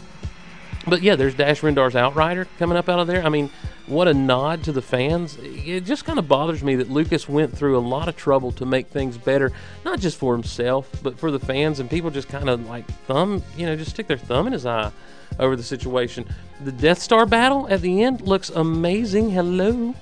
[0.87, 3.23] but yeah, there's Dash Rendar's Outrider coming up out of there.
[3.23, 3.49] I mean,
[3.87, 5.37] what a nod to the fans.
[5.41, 8.65] It just kind of bothers me that Lucas went through a lot of trouble to
[8.65, 9.51] make things better,
[9.83, 11.79] not just for himself, but for the fans.
[11.79, 14.65] And people just kind of like thumb, you know, just stick their thumb in his
[14.65, 14.91] eye
[15.39, 16.25] over the situation.
[16.63, 19.31] The Death Star battle at the end looks amazing.
[19.31, 19.93] Hello.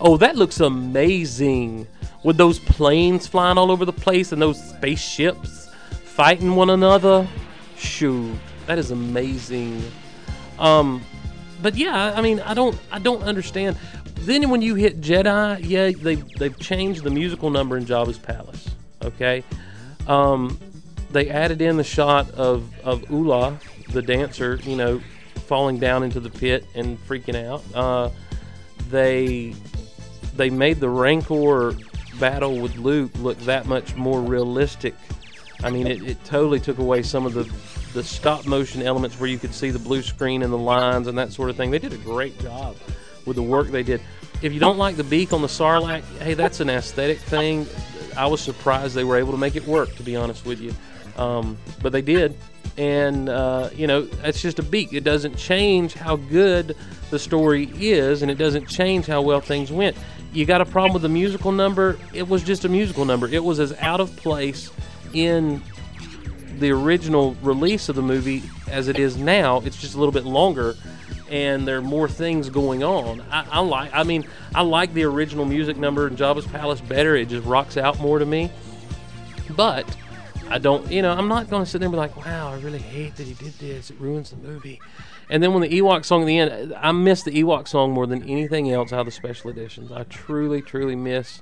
[0.00, 1.86] Oh, that looks amazing.
[2.22, 5.70] With those planes flying all over the place and those spaceships
[6.04, 7.26] fighting one another.
[7.76, 9.82] Shoot, that is amazing.
[10.58, 11.02] Um,
[11.62, 13.78] but yeah, I mean, I don't, I don't understand.
[14.20, 18.68] Then when you hit Jedi, yeah, they they've changed the musical number in Jabba's palace.
[19.02, 19.42] Okay,
[20.06, 20.58] um,
[21.10, 23.58] they added in the shot of of Oola,
[23.92, 25.00] the dancer, you know,
[25.46, 27.64] falling down into the pit and freaking out.
[27.74, 28.10] Uh,
[28.90, 29.54] they
[30.36, 31.74] they made the Rancor
[32.18, 34.94] battle with Luke look that much more realistic.
[35.62, 37.50] I mean, it, it totally took away some of the
[37.92, 41.18] the stop motion elements where you could see the blue screen and the lines and
[41.18, 41.70] that sort of thing.
[41.70, 42.76] They did a great job
[43.26, 44.00] with the work they did.
[44.42, 47.66] If you don't like the beak on the Sarlacc, hey, that's an aesthetic thing.
[48.16, 50.74] I was surprised they were able to make it work, to be honest with you.
[51.16, 52.36] Um, but they did.
[52.80, 54.94] And, uh, you know, it's just a beat.
[54.94, 56.74] It doesn't change how good
[57.10, 59.98] the story is, and it doesn't change how well things went.
[60.32, 61.98] You got a problem with the musical number?
[62.14, 63.28] It was just a musical number.
[63.28, 64.70] It was as out of place
[65.12, 65.62] in
[66.58, 69.60] the original release of the movie as it is now.
[69.60, 70.74] It's just a little bit longer,
[71.28, 73.20] and there are more things going on.
[73.30, 73.90] I, I like.
[73.92, 77.14] I mean, I like the original music number in Jabba's Palace better.
[77.14, 78.50] It just rocks out more to me.
[79.54, 79.84] But
[80.50, 80.90] I don't.
[80.90, 83.16] You know, I'm not going to sit there and be like, "Wow, I really hate
[83.16, 83.90] that he did this.
[83.90, 84.80] It ruins the movie."
[85.28, 88.06] And then when the Ewok song at the end, I miss the Ewok song more
[88.06, 89.92] than anything else out of the special editions.
[89.92, 91.40] I truly, truly miss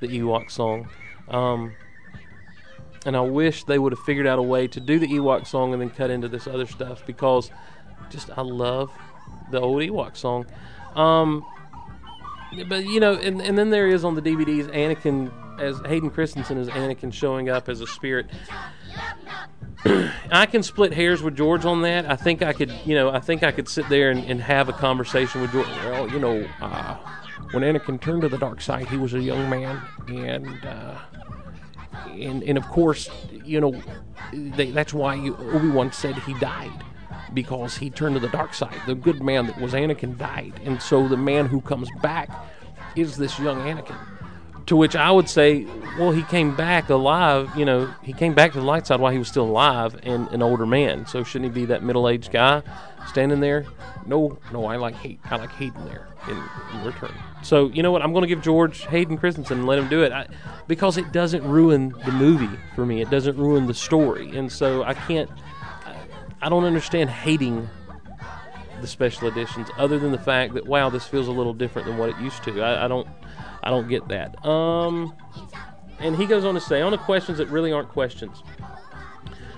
[0.00, 0.88] the Ewok song.
[1.28, 1.76] Um,
[3.06, 5.72] and I wish they would have figured out a way to do the Ewok song
[5.72, 7.52] and then cut into this other stuff because
[8.10, 8.90] just I love
[9.50, 10.46] the old Ewok song.
[10.96, 11.46] Um,
[12.68, 15.30] but you know, and, and then there is on the DVDs Anakin
[15.60, 18.26] as Hayden Christensen as Anakin showing up as a spirit.
[20.30, 22.10] I can split hairs with George on that.
[22.10, 24.68] I think I could, you know, I think I could sit there and, and have
[24.68, 25.68] a conversation with George.
[25.68, 26.96] Well, you know, uh,
[27.52, 30.98] when Anakin turned to the dark side, he was a young man, and uh,
[32.10, 33.08] and and of course,
[33.44, 33.80] you know,
[34.32, 36.84] they, that's why Obi Wan said he died
[37.34, 38.80] because he turned to the dark side.
[38.86, 42.30] The good man that was Anakin died, and so the man who comes back
[42.96, 43.96] is this young Anakin.
[44.66, 45.66] To which I would say,
[45.98, 47.50] well, he came back alive.
[47.56, 50.28] You know, he came back to the light side while he was still alive and
[50.28, 51.06] an older man.
[51.06, 52.62] So shouldn't he be that middle-aged guy
[53.06, 53.64] standing there?
[54.04, 55.20] No, no, I like hate.
[55.24, 56.36] I like Hayden there in,
[56.74, 57.14] in return.
[57.42, 58.02] So you know what?
[58.02, 60.28] I'm going to give George Hayden Christensen and let him do it I,
[60.66, 63.00] because it doesn't ruin the movie for me.
[63.00, 65.30] It doesn't ruin the story, and so I can't.
[66.40, 67.68] I, don't understand hating
[68.80, 71.98] the special editions other than the fact that wow, this feels a little different than
[71.98, 72.62] what it used to.
[72.62, 73.06] I, I don't.
[73.62, 74.44] I don't get that.
[74.46, 75.14] Um,
[75.98, 78.42] and he goes on to say on the questions that really aren't questions.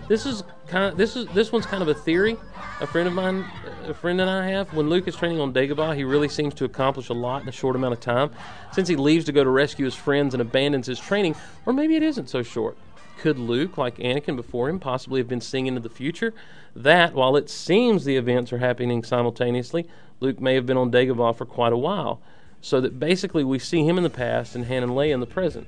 [0.09, 2.37] This is kind of, this is this one's kind of a theory.
[2.81, 3.45] A friend of mine,
[3.85, 4.73] a friend and I have.
[4.73, 7.53] When Luke is training on Dagobah, he really seems to accomplish a lot in a
[7.53, 8.31] short amount of time.
[8.73, 11.95] Since he leaves to go to rescue his friends and abandons his training, or maybe
[11.95, 12.77] it isn't so short.
[13.21, 16.33] Could Luke, like Anakin before him, possibly have been seeing into the future?
[16.75, 19.87] That, while it seems the events are happening simultaneously,
[20.21, 22.23] Luke may have been on Dagobah for quite a while.
[22.63, 25.27] So that basically we see him in the past and Han and Leia in the
[25.27, 25.67] present.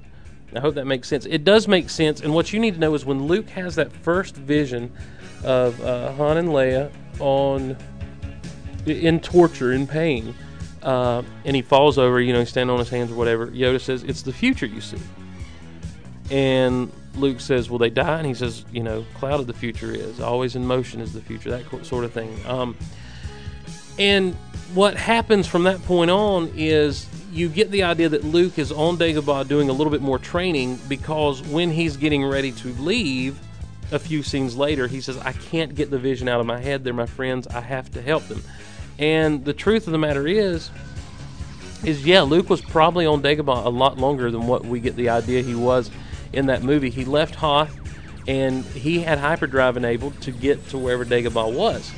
[0.54, 1.26] I hope that makes sense.
[1.26, 3.92] It does make sense, and what you need to know is when Luke has that
[3.92, 4.90] first vision
[5.44, 7.76] of uh, Han and Leia on
[8.86, 10.34] in torture, in pain,
[10.82, 13.46] uh, and he falls over, you know, he's standing on his hands or whatever.
[13.48, 14.98] Yoda says, "It's the future you see,"
[16.30, 19.92] and Luke says, "Will they die?" And he says, "You know, cloud of the future
[19.92, 22.38] is always in motion is the future." That sort of thing.
[22.46, 22.77] Um,
[23.98, 24.35] and
[24.75, 28.96] what happens from that point on is you get the idea that Luke is on
[28.96, 33.38] Dagobah doing a little bit more training because when he's getting ready to leave,
[33.90, 36.85] a few scenes later, he says, I can't get the vision out of my head.
[36.85, 37.46] They're my friends.
[37.46, 38.42] I have to help them.
[38.98, 40.70] And the truth of the matter is,
[41.85, 45.11] is yeah, Luke was probably on Dagobah a lot longer than what we get the
[45.11, 45.90] idea he was
[46.33, 46.90] in that movie.
[46.90, 47.79] He left Hoth
[48.29, 51.90] and he had hyperdrive enabled to get to wherever Dagobah was.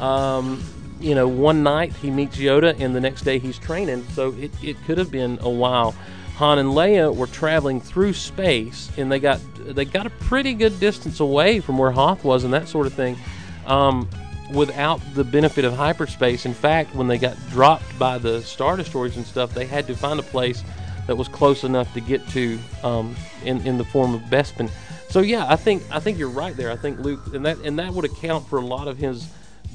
[0.00, 0.62] Um,
[1.00, 4.06] you know, one night he meets Yoda, and the next day he's training.
[4.12, 5.92] So it, it could have been a while.
[6.36, 10.78] Han and Leia were traveling through space, and they got they got a pretty good
[10.80, 13.18] distance away from where Hoth was, and that sort of thing,
[13.66, 14.08] um,
[14.52, 16.46] without the benefit of hyperspace.
[16.46, 19.94] In fact, when they got dropped by the star destroyers and stuff, they had to
[19.94, 20.62] find a place
[21.06, 24.70] that was close enough to get to um, in in the form of Bespin.
[25.08, 26.70] So yeah, I think I think you're right there.
[26.70, 29.28] I think Luke, and that and that would account for a lot of his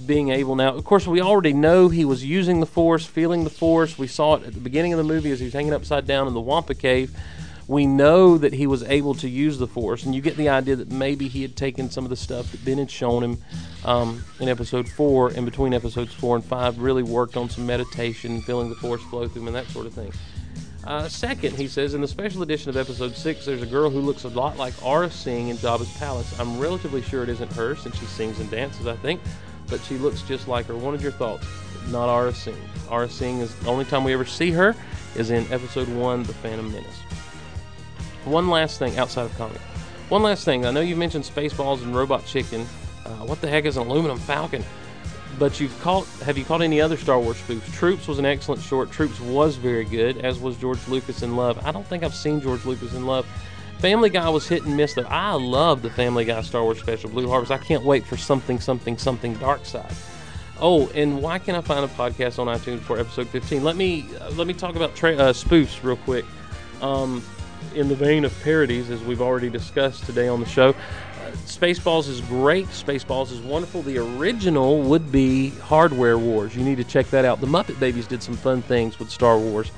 [0.05, 0.73] being able now.
[0.73, 3.97] Of course, we already know he was using the Force, feeling the Force.
[3.97, 6.27] We saw it at the beginning of the movie as he was hanging upside down
[6.27, 7.15] in the Wampa Cave.
[7.67, 10.75] We know that he was able to use the Force, and you get the idea
[10.75, 13.37] that maybe he had taken some of the stuff that Ben had shown him
[13.83, 18.41] um, in Episode Four, and between Episodes Four and Five, really worked on some meditation,
[18.41, 20.11] feeling the Force flow through him, and that sort of thing.
[20.85, 23.99] Uh, second, he says, in the special edition of episode 6, there's a girl who
[23.99, 26.39] looks a lot like Aurra Sing in Jabba's palace.
[26.39, 29.19] I'm relatively sure it isn't her since she sings and dances, I think,
[29.67, 30.75] but she looks just like her.
[30.75, 31.47] What are your thoughts?
[31.87, 32.57] Not Aurra Sing.
[32.87, 34.75] Aurra Sing is the only time we ever see her
[35.15, 36.99] is in episode 1, The Phantom Menace.
[38.25, 39.61] One last thing outside of comic.
[40.09, 40.67] One last thing.
[40.67, 42.61] I know you mentioned Spaceballs and Robot Chicken.
[43.05, 44.63] Uh, what the heck is an aluminum falcon?
[45.37, 47.71] But you've caught have you caught any other Star Wars spoofs?
[47.73, 48.91] Troops was an excellent short.
[48.91, 51.65] Troops was very good, as was George Lucas in Love.
[51.65, 53.25] I don't think I've seen George Lucas in Love.
[53.79, 55.03] Family Guy was hit and miss though.
[55.03, 57.51] I love the Family Guy Star Wars special, Blue Harvest.
[57.51, 59.93] I can't wait for something, something, something Dark Side.
[60.59, 63.63] Oh, and why can't I find a podcast on iTunes for episode 15?
[63.63, 66.25] Let me uh, let me talk about tra- uh, spoofs real quick.
[66.81, 67.23] Um,
[67.73, 70.73] in the vein of parodies, as we've already discussed today on the show,
[71.31, 72.67] Spaceballs is great.
[72.67, 73.81] Spaceballs is wonderful.
[73.81, 76.55] The original would be Hardware Wars.
[76.55, 77.41] You need to check that out.
[77.41, 79.71] The Muppet Babies did some fun things with Star Wars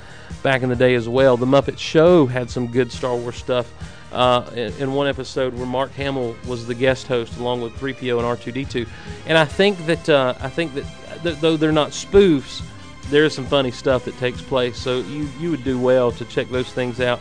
[0.43, 1.37] back in the day as well.
[1.37, 3.71] The Muppet Show had some good Star Wars stuff.
[4.11, 8.17] Uh, in, in one episode where Mark Hamill was the guest host along with 3PO
[8.17, 8.87] and R2D2,
[9.25, 10.85] and I think that uh, I think that
[11.23, 12.63] th- though they're not spoofs,
[13.09, 14.77] there is some funny stuff that takes place.
[14.77, 17.19] So you you would do well to check those things out.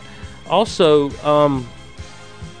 [0.49, 1.67] Also, um,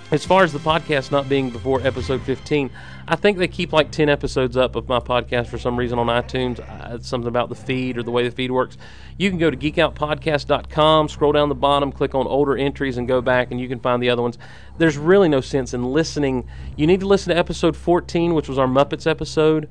[0.09, 2.69] as far as the podcast not being before episode 15
[3.09, 6.07] i think they keep like 10 episodes up of my podcast for some reason on
[6.07, 6.59] itunes.
[6.59, 8.77] Uh, it's something about the feed or the way the feed works.
[9.17, 13.21] You can go to geekoutpodcast.com scroll down the bottom click on older entries and go
[13.21, 14.37] back and you can find the other ones.
[14.77, 16.47] There's really no sense in listening.
[16.75, 19.69] You need to listen to episode 14 which was our muppets episode.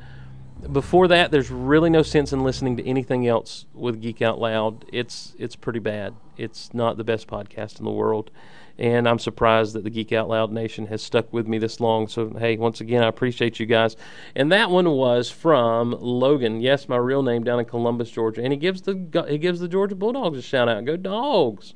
[0.70, 4.84] Before that there's really no sense in listening to anything else with geek out loud.
[4.92, 6.14] It's it's pretty bad.
[6.36, 8.30] It's not the best podcast in the world
[8.78, 12.08] and I'm surprised that the Geek Out Loud Nation has stuck with me this long.
[12.08, 13.96] So, hey, once again, I appreciate you guys.
[14.34, 16.60] And that one was from Logan.
[16.60, 18.42] Yes, my real name down in Columbus, Georgia.
[18.42, 20.84] And he gives the he gives the Georgia Bulldogs a shout out.
[20.84, 21.74] Go dogs,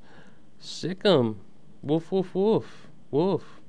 [0.59, 1.41] sick 'em,
[1.83, 3.61] woof woof woof woof.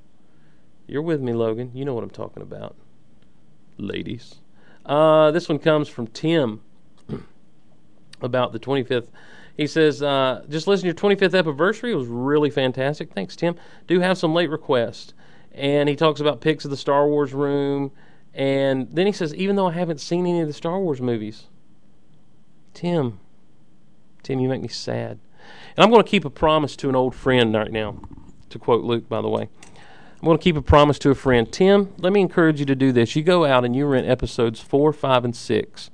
[0.86, 1.70] You're with me, Logan.
[1.74, 2.76] You know what I'm talking about,
[3.78, 4.36] ladies.
[4.84, 6.60] Uh, this one comes from Tim
[8.20, 9.08] about the 25th
[9.56, 11.92] he says, uh, just listen to your 25th anniversary.
[11.92, 13.12] It was really fantastic.
[13.12, 13.56] Thanks, Tim.
[13.86, 15.12] Do have some late requests.
[15.52, 17.92] And he talks about pics of the Star Wars room.
[18.32, 21.48] And then he says, even though I haven't seen any of the Star Wars movies,
[22.72, 23.20] Tim,
[24.22, 25.18] Tim, you make me sad.
[25.76, 28.00] And I'm going to keep a promise to an old friend right now,
[28.48, 29.48] to quote Luke, by the way.
[29.72, 31.50] I'm going to keep a promise to a friend.
[31.52, 33.16] Tim, let me encourage you to do this.
[33.16, 35.90] You go out and you rent episodes four, five, and six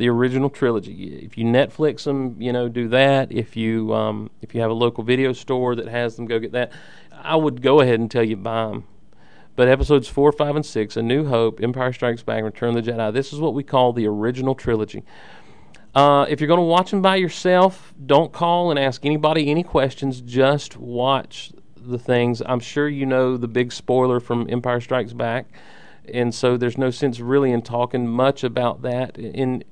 [0.00, 1.20] the original trilogy.
[1.22, 3.30] If you Netflix them, you know, do that.
[3.30, 6.52] If you um, if you have a local video store that has them, go get
[6.52, 6.72] that.
[7.12, 8.84] I would go ahead and tell you buy them.
[9.56, 12.90] But episodes four, five, and six, A New Hope, Empire Strikes Back, Return of the
[12.90, 13.12] Jedi.
[13.12, 15.04] This is what we call the original trilogy.
[15.94, 19.62] Uh, if you're going to watch them by yourself, don't call and ask anybody any
[19.62, 20.22] questions.
[20.22, 22.40] Just watch the things.
[22.46, 25.46] I'm sure you know the big spoiler from Empire Strikes Back
[26.12, 29.18] and so there's no sense really in talking much about that.
[29.18, 29.64] In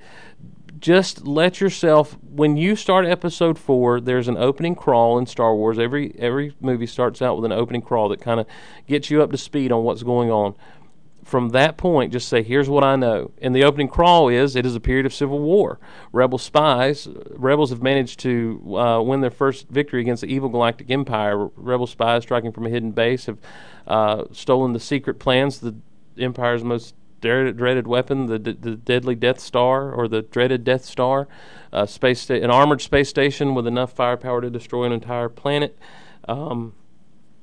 [0.79, 5.79] just let yourself when you start episode four there's an opening crawl in star wars.
[5.79, 8.47] Every every movie starts out with an opening crawl that kind of
[8.87, 10.55] gets you up to speed on what's going on.
[11.25, 13.33] From that point just say here's what i know.
[13.43, 15.79] And the opening crawl is it is a period of civil war.
[16.13, 20.91] Rebel spies rebels have managed to uh, win their first victory against the evil galactic
[20.91, 21.49] empire.
[21.57, 23.39] Rebel spies striking from a hidden base have
[23.87, 25.75] uh, stolen the secret plans the
[26.19, 31.27] Empire's most dreaded weapon, the the deadly Death Star or the dreaded Death Star,
[31.73, 35.77] uh, space sta- an armored space station with enough firepower to destroy an entire planet.
[36.29, 36.75] Um,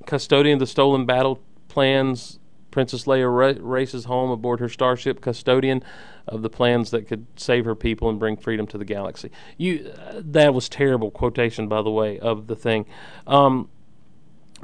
[0.06, 2.40] custodian of the stolen battle plans.
[2.72, 5.82] Princess Leia ra- races home aboard her starship, custodian
[6.28, 9.32] of the plans that could save her people and bring freedom to the galaxy.
[9.58, 12.86] You, uh, that was terrible quotation, by the way, of the thing.
[13.26, 13.70] Um,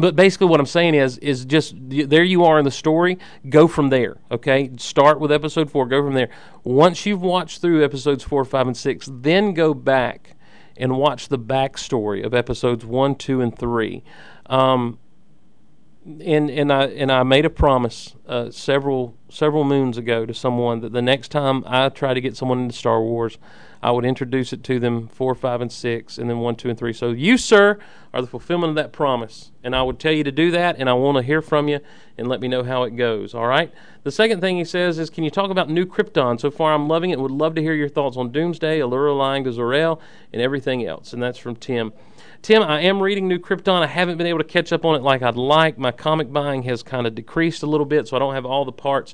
[0.02, 3.18] but basically what i'm saying is is just there you are in the story.
[3.50, 4.72] Go from there okay?
[4.78, 6.30] Start with episode four go from there.
[6.64, 10.36] Once you've watched through episodes four five and six then go back
[10.78, 14.04] and watch the backstory of episodes one two and three.
[14.48, 14.98] Um,
[16.06, 20.82] and and I and I made a promise uh, several several moons ago to someone
[20.82, 23.38] that the next time I try to get someone into Star Wars,
[23.84, 26.78] I would introduce it to them four, five, and six, and then one, two, and
[26.78, 26.94] three.
[26.94, 27.80] So you, sir,
[28.14, 29.52] are the fulfillment of that promise.
[29.64, 31.80] And I would tell you to do that, and I want to hear from you
[32.18, 33.34] and let me know how it goes.
[33.34, 33.72] All right.
[34.04, 36.40] The second thing he says is, can you talk about New Krypton?
[36.40, 37.20] So far, I'm loving it.
[37.20, 39.98] Would love to hear your thoughts on Doomsday, Alura lying to
[40.32, 41.14] and everything else.
[41.14, 41.94] And that's from Tim.
[42.42, 43.84] Tim, I am reading New Krypton.
[43.84, 45.78] I haven't been able to catch up on it like I'd like.
[45.78, 48.66] My comic buying has kind of decreased a little bit, so I don't have all
[48.66, 49.14] the parts.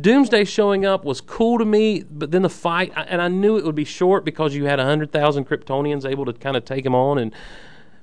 [0.00, 3.64] Doomsday showing up was cool to me, but then the fight, and I knew it
[3.64, 7.18] would be short because you had 100,000 Kryptonians able to kind of take him on
[7.18, 7.32] and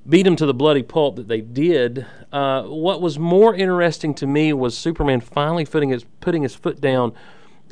[0.07, 2.05] beat him to the bloody pulp that they did.
[2.31, 6.79] Uh, what was more interesting to me was Superman finally putting his, putting his foot
[6.79, 7.11] down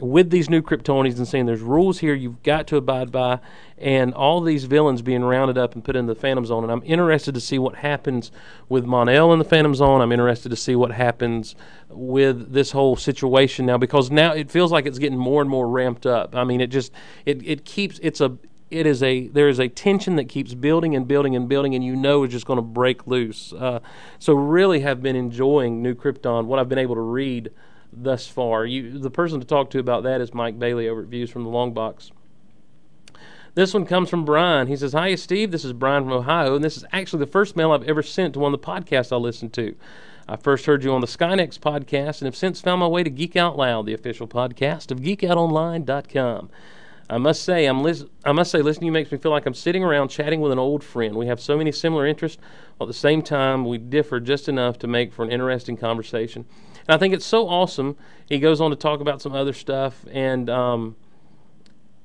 [0.02, 3.40] with these new Kryptonians and saying there's rules here you've got to abide by,
[3.78, 6.64] and all these villains being rounded up and put in the Phantom Zone.
[6.64, 8.32] And I'm interested to see what happens
[8.68, 10.02] with Mon-El in the Phantom Zone.
[10.02, 11.56] I'm interested to see what happens
[11.90, 15.68] with this whole situation now because now it feels like it's getting more and more
[15.68, 16.36] ramped up.
[16.36, 16.92] I mean, it just
[17.26, 18.38] it it keeps it's a
[18.70, 21.84] it is a there is a tension that keeps building and building and building, and
[21.84, 23.54] you know it's just going to break loose.
[23.54, 23.80] Uh,
[24.20, 26.46] so really have been enjoying New Krypton.
[26.46, 27.52] What I've been able to read
[27.92, 28.66] thus far.
[28.66, 31.44] You, the person to talk to about that is Mike Bailey over at Views from
[31.44, 32.12] the Long Box.
[33.56, 34.68] This one comes from Brian.
[34.68, 35.52] He says, Hi, Steve.
[35.52, 38.34] This is Brian from Ohio, and this is actually the first mail I've ever sent
[38.34, 39.76] to one of the podcasts I listen to.
[40.28, 43.10] I first heard you on the Skynex podcast and have since found my way to
[43.10, 46.50] Geek Out Loud, the official podcast of geekoutonline.com.
[47.10, 49.48] I must say, I'm lis- I must say, listening to you makes me feel like
[49.48, 51.16] I'm sitting around chatting with an old friend.
[51.16, 52.40] We have so many similar interests,
[52.78, 56.46] while at the same time we differ just enough to make for an interesting conversation.
[56.90, 57.98] And I think it's so awesome.
[58.28, 60.96] He goes on to talk about some other stuff, and um,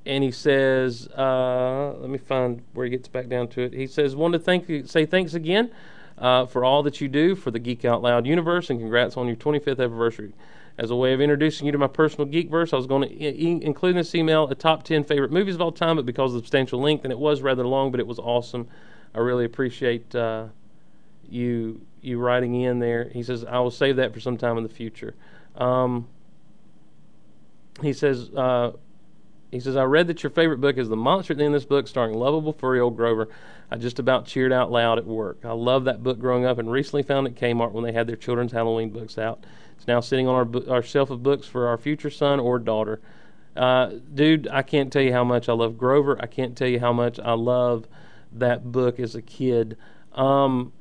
[0.04, 3.72] and he says, uh, let me find where he gets back down to it.
[3.72, 5.70] He says, "Want to thank you, say thanks again
[6.18, 9.26] uh, for all that you do for the Geek Out Loud universe, and congrats on
[9.26, 10.34] your 25th anniversary."
[10.76, 13.14] As a way of introducing you to my personal geek verse, I was going to
[13.24, 16.32] e- include in this email a top 10 favorite movies of all time, but because
[16.32, 18.68] of the substantial length, and it was rather long, but it was awesome.
[19.14, 20.48] I really appreciate uh,
[21.26, 23.08] you you writing in there.
[23.08, 25.14] He says, I will save that for some time in the future.
[25.56, 26.08] Um,
[27.82, 28.72] he says, uh,
[29.50, 31.60] he says, I read that your favorite book is The Monster at the End of
[31.60, 33.28] this book, starring lovable furry old Grover.
[33.70, 35.38] I just about cheered out loud at work.
[35.44, 38.06] I loved that book growing up and recently found it at Kmart when they had
[38.06, 39.44] their children's Halloween books out.
[39.76, 43.00] It's now sitting on our, our shelf of books for our future son or daughter.
[43.56, 46.16] Uh, dude, I can't tell you how much I love Grover.
[46.20, 47.86] I can't tell you how much I love
[48.32, 49.76] that book as a kid.
[50.12, 50.72] Um,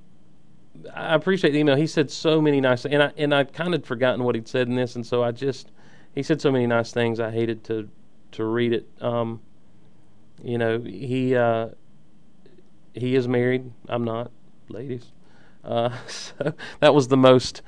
[0.93, 1.76] I appreciate the email.
[1.76, 4.67] He said so many nice and I and I'd kind of forgotten what he'd said
[4.67, 5.71] in this, and so I just
[6.13, 7.19] he said so many nice things.
[7.19, 7.89] I hated to
[8.34, 8.88] to read it.
[9.01, 9.41] Um,
[10.43, 11.69] you know, he uh,
[12.93, 13.71] he is married.
[13.88, 14.32] I'm not,
[14.69, 15.11] ladies.
[15.63, 17.61] Uh, so that was the most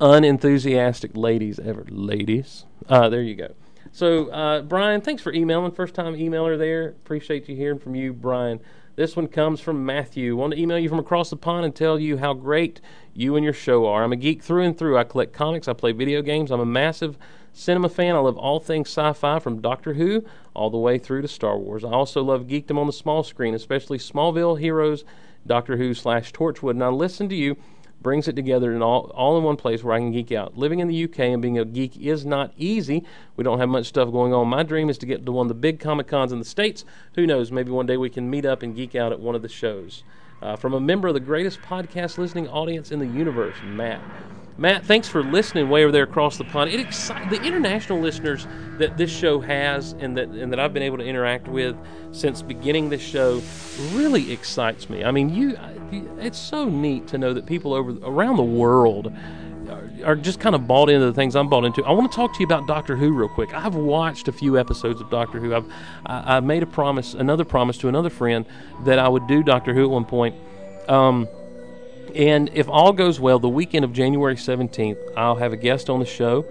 [0.00, 1.86] unenthusiastic ladies ever.
[1.88, 3.54] Ladies, uh, there you go.
[3.92, 5.72] So uh, Brian, thanks for emailing.
[5.72, 6.88] First time emailer there.
[6.88, 8.60] Appreciate you hearing from you, Brian.
[8.96, 10.34] This one comes from Matthew.
[10.34, 12.80] Want to email you from across the pond and tell you how great
[13.12, 14.02] you and your show are.
[14.02, 14.96] I'm a geek through and through.
[14.96, 15.68] I collect comics.
[15.68, 16.50] I play video games.
[16.50, 17.18] I'm a massive
[17.52, 18.16] cinema fan.
[18.16, 20.24] I love all things sci-fi from Doctor Who
[20.54, 21.84] all the way through to Star Wars.
[21.84, 25.04] I also love geekdom on the small screen, especially Smallville, Heroes,
[25.46, 26.70] Doctor Who slash Torchwood.
[26.70, 27.58] And I listen to you
[28.06, 30.56] brings it together in all, all in one place where I can geek out.
[30.56, 33.02] Living in the UK and being a geek is not easy.
[33.34, 34.46] We don't have much stuff going on.
[34.46, 36.84] My dream is to get to one of the big Comic Cons in the States.
[37.16, 37.50] Who knows?
[37.50, 40.04] Maybe one day we can meet up and geek out at one of the shows.
[40.42, 44.02] Uh, from a member of the greatest podcast listening audience in the universe, Matt.
[44.58, 46.70] Matt, thanks for listening way over there across the pond.
[46.70, 48.46] It exci- the international listeners
[48.78, 51.76] that this show has and that and that I've been able to interact with
[52.12, 53.42] since beginning this show
[53.92, 55.04] really excites me.
[55.04, 55.58] I mean, you,
[56.18, 59.12] it's so neat to know that people over around the world
[60.04, 61.84] are just kind of bought into the things I'm bought into.
[61.84, 63.54] I want to talk to you about Doctor Who real quick.
[63.54, 65.54] I've watched a few episodes of Doctor Who.
[65.54, 65.72] I've
[66.04, 68.46] I, I made a promise, another promise to another friend
[68.84, 70.34] that I would do Doctor Who at one point.
[70.88, 71.28] Um,
[72.14, 76.00] and if all goes well, the weekend of January 17th, I'll have a guest on
[76.00, 76.46] the show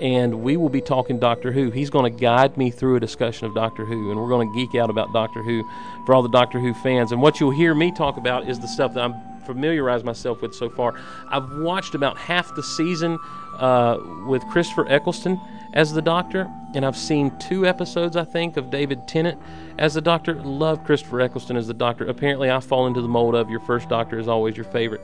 [0.00, 1.70] and we will be talking Doctor Who.
[1.70, 4.54] He's going to guide me through a discussion of Doctor Who, and we're going to
[4.54, 5.68] geek out about Doctor Who
[6.06, 7.12] for all the Doctor Who fans.
[7.12, 9.14] And what you'll hear me talk about is the stuff that I'm
[9.48, 10.94] familiarized myself with so far.
[11.28, 13.18] I've watched about half the season
[13.58, 15.40] uh, with Christopher Eccleston
[15.72, 19.40] as the Doctor, and I've seen two episodes, I think, of David Tennant
[19.78, 20.34] as the Doctor.
[20.34, 22.06] Love Christopher Eccleston as the Doctor.
[22.06, 25.02] Apparently, I fall into the mold of your first Doctor is always your favorite.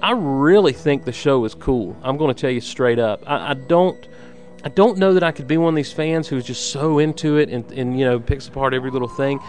[0.00, 1.96] I really think the show is cool.
[2.02, 3.28] I'm going to tell you straight up.
[3.28, 4.08] I, I don't.
[4.62, 7.38] I don't know that I could be one of these fans who's just so into
[7.38, 9.40] it and, and you know picks apart every little thing.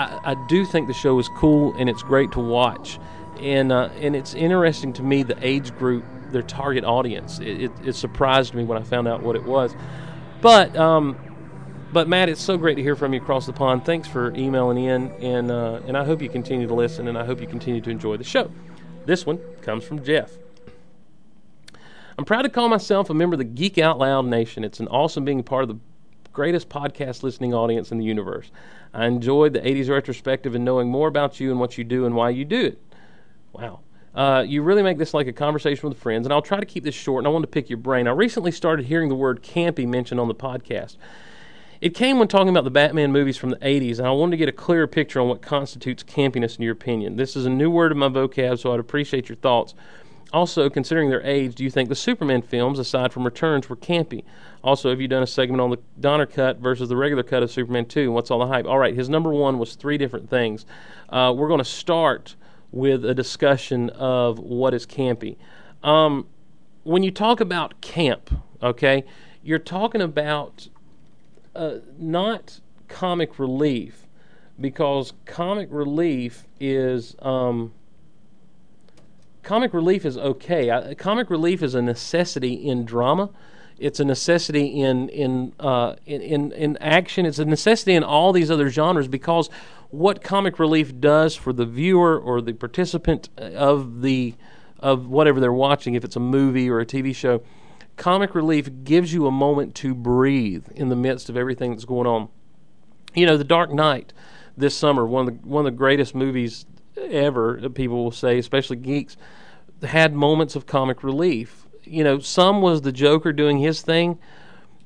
[0.00, 2.98] I, I do think the show is cool and it's great to watch,
[3.40, 7.38] and uh, and it's interesting to me the age group, their target audience.
[7.40, 9.74] It, it, it surprised me when I found out what it was,
[10.40, 11.18] but um,
[11.92, 13.84] but Matt, it's so great to hear from you across the pond.
[13.84, 17.24] Thanks for emailing in, and uh, and I hope you continue to listen, and I
[17.24, 18.50] hope you continue to enjoy the show.
[19.06, 20.30] This one comes from Jeff.
[22.18, 24.62] I'm proud to call myself a member of the Geek Out Loud Nation.
[24.62, 25.78] It's an awesome being part of the
[26.32, 28.50] greatest podcast listening audience in the universe.
[28.92, 32.14] I enjoyed the 80s retrospective and knowing more about you and what you do and
[32.14, 32.89] why you do it.
[33.52, 33.80] Wow.
[34.14, 36.82] Uh, you really make this like a conversation with friends, and I'll try to keep
[36.82, 38.08] this short, and I want to pick your brain.
[38.08, 40.96] I recently started hearing the word campy mentioned on the podcast.
[41.80, 44.36] It came when talking about the Batman movies from the 80s, and I wanted to
[44.36, 47.16] get a clearer picture on what constitutes campiness in your opinion.
[47.16, 49.74] This is a new word in my vocab, so I'd appreciate your thoughts.
[50.32, 54.24] Also, considering their age, do you think the Superman films, aside from Returns, were campy?
[54.62, 57.50] Also, have you done a segment on the Donner cut versus the regular cut of
[57.50, 58.12] Superman 2?
[58.12, 58.66] What's all the hype?
[58.66, 60.66] All right, his number one was three different things.
[61.08, 62.36] Uh, we're going to start
[62.72, 65.36] with a discussion of what is campy.
[65.82, 66.26] Um,
[66.82, 68.30] when you talk about camp,
[68.62, 69.04] okay,
[69.42, 70.68] you're talking about
[71.54, 74.06] uh, not comic relief
[74.60, 77.16] because comic relief is.
[77.20, 77.72] Um,
[79.42, 80.70] comic relief is okay.
[80.70, 83.30] I, comic relief is a necessity in drama.
[83.78, 87.24] It's a necessity in in, uh, in in in action.
[87.24, 89.48] It's a necessity in all these other genres because
[89.90, 94.34] what comic relief does for the viewer or the participant of the
[94.78, 97.42] of whatever they're watching, if it's a movie or a TV show,
[97.96, 102.06] comic relief gives you a moment to breathe in the midst of everything that's going
[102.06, 102.28] on.
[103.14, 104.14] You know, The Dark Knight
[104.56, 106.64] this summer, one of the one of the greatest movies
[106.96, 109.16] ever, people will say, especially geeks,
[109.82, 111.66] had moments of comic relief.
[111.84, 114.18] You know, some was the Joker doing his thing,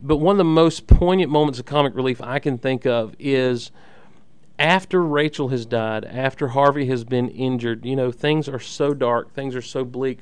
[0.01, 3.71] but one of the most poignant moments of comic relief I can think of is
[4.59, 7.85] after Rachel has died, after Harvey has been injured.
[7.85, 10.21] You know, things are so dark, things are so bleak.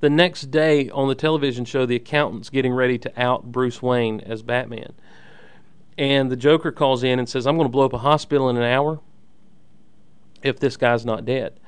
[0.00, 4.20] The next day on the television show, the accountant's getting ready to out Bruce Wayne
[4.20, 4.92] as Batman.
[5.96, 8.56] And the Joker calls in and says, I'm going to blow up a hospital in
[8.56, 9.00] an hour
[10.42, 11.58] if this guy's not dead.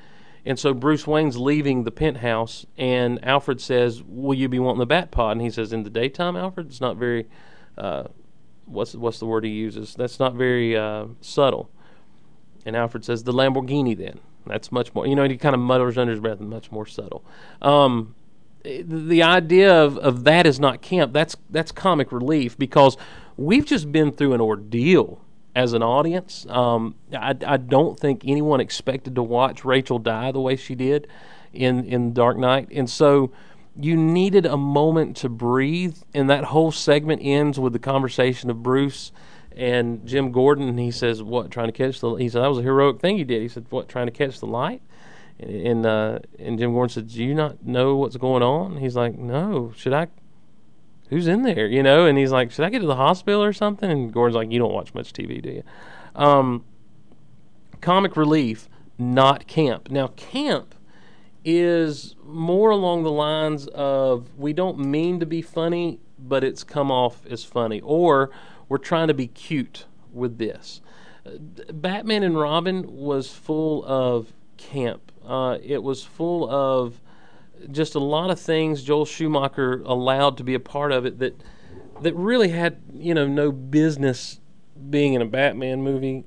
[0.45, 4.85] And so Bruce Wayne's leaving the penthouse, and Alfred says, "Will you be wanting the
[4.85, 7.27] bat pod?" And he says, "In the daytime, Alfred, it's not very,
[7.77, 8.05] uh,
[8.67, 9.95] what's what's the word he uses?
[9.95, 11.69] That's not very uh, subtle."
[12.65, 14.19] And Alfred says, "The Lamborghini, then.
[14.45, 15.07] That's much more.
[15.07, 17.23] You know, he kind of mutters under his breath, much more subtle."
[17.61, 18.15] Um,
[18.63, 21.13] the idea of, of that is not camp.
[21.13, 22.97] That's that's comic relief because
[23.37, 25.21] we've just been through an ordeal
[25.55, 26.45] as an audience.
[26.49, 31.07] Um, I, I don't think anyone expected to watch Rachel die the way she did
[31.53, 33.31] in in Dark Knight, and so
[33.79, 35.97] you needed a moment to breathe.
[36.13, 39.11] And that whole segment ends with the conversation of Bruce
[39.55, 40.67] and Jim Gordon.
[40.67, 43.17] And he says, "What trying to catch the?" He said, "That was a heroic thing
[43.17, 44.81] you did." He said, "What trying to catch the light?"
[45.39, 49.17] And uh, and Jim Gordon said, "Do you not know what's going on?" He's like,
[49.17, 49.73] "No.
[49.75, 50.07] Should I
[51.09, 52.05] who's in there, you know?
[52.05, 53.89] And he's like, should I get to the hospital or something?
[53.89, 55.63] And Gordon's like, you don't watch much TV, do you?
[56.15, 56.65] Um,
[57.81, 59.89] comic relief, not camp.
[59.89, 60.75] Now, camp
[61.43, 66.91] is more along the lines of we don't mean to be funny, but it's come
[66.91, 68.29] off as funny, or
[68.67, 70.81] we're trying to be cute with this.
[71.71, 75.11] Batman and Robin was full of camp.
[75.25, 77.01] Uh, it was full of
[77.71, 81.41] just a lot of things Joel Schumacher allowed to be a part of it that
[82.01, 84.39] that really had you know no business
[84.89, 86.25] being in a Batman movie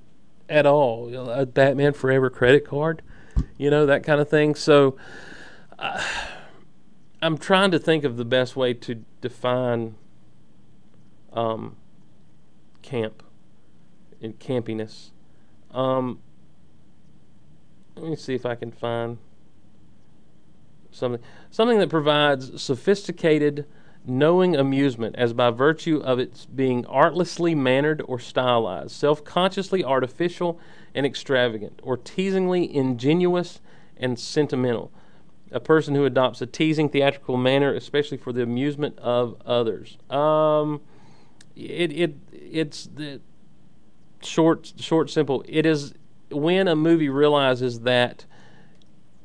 [0.49, 1.15] at all.
[1.15, 3.03] A Batman Forever credit card,
[3.59, 4.55] you know that kind of thing.
[4.55, 4.97] So
[5.79, 6.03] uh,
[7.23, 9.97] I'm trying to think of the best way to define
[11.33, 11.77] um,
[12.83, 13.23] camp
[14.23, 15.11] and campiness.
[15.73, 16.21] Um,
[17.97, 19.19] let me see if I can find
[20.91, 23.67] something something that provides sophisticated
[24.07, 30.59] knowing amusement as by virtue of its being artlessly mannered or stylized self-consciously artificial
[30.95, 33.61] and extravagant or teasingly ingenuous
[33.97, 34.91] and sentimental.
[35.53, 39.99] A person who adopts a teasing theatrical manner especially for the amusement of others.
[40.09, 40.81] Um,
[41.57, 43.21] it, it it's the
[44.23, 45.45] short short simple.
[45.49, 45.95] It is
[46.31, 48.25] when a movie realizes that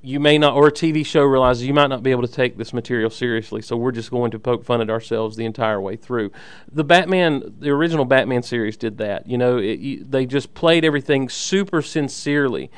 [0.05, 2.57] you may not, or a TV show realizes you might not be able to take
[2.57, 5.95] this material seriously, so we're just going to poke fun at ourselves the entire way
[5.95, 6.31] through.
[6.71, 9.25] The Batman, the original Batman series did that.
[9.27, 12.69] You know, it, they just played everything super sincerely,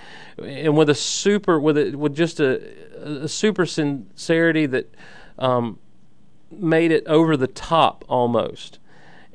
[0.42, 2.62] and with a super, with a, with just a,
[3.24, 4.96] a super sincerity that
[5.38, 5.80] um,
[6.50, 8.80] made it over the top almost.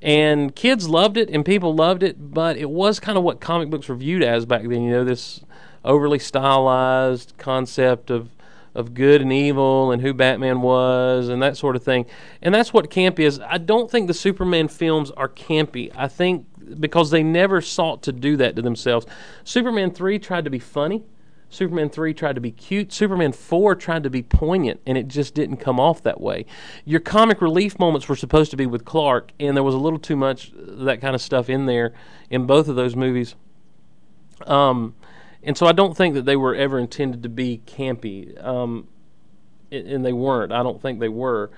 [0.01, 3.69] And kids loved it, and people loved it, but it was kind of what comic
[3.69, 4.83] books were viewed as back then.
[4.83, 5.43] You know, this
[5.85, 8.31] overly stylized concept of
[8.75, 12.07] of good and evil and who Batman was and that sort of thing.
[12.41, 13.39] And that's what camp is.
[13.41, 15.93] I don't think the Superman films are campy.
[15.95, 16.47] I think
[16.81, 19.07] because they never sought to do that to themselves.
[19.45, 21.05] Superman 3 tried to be funny.
[21.51, 22.93] Superman 3 tried to be cute.
[22.93, 26.47] Superman 4 tried to be poignant, and it just didn't come off that way.
[26.87, 29.99] Your comic relief moments were supposed to be with Clark, and there was a little
[29.99, 31.93] too much that kind of stuff in there
[32.31, 33.35] in both of those movies.
[34.47, 34.95] Um,
[35.43, 38.89] and so I don't think that they were ever intended to be campy, um,
[39.71, 40.53] and they weren't.
[40.53, 41.51] I don't think they were.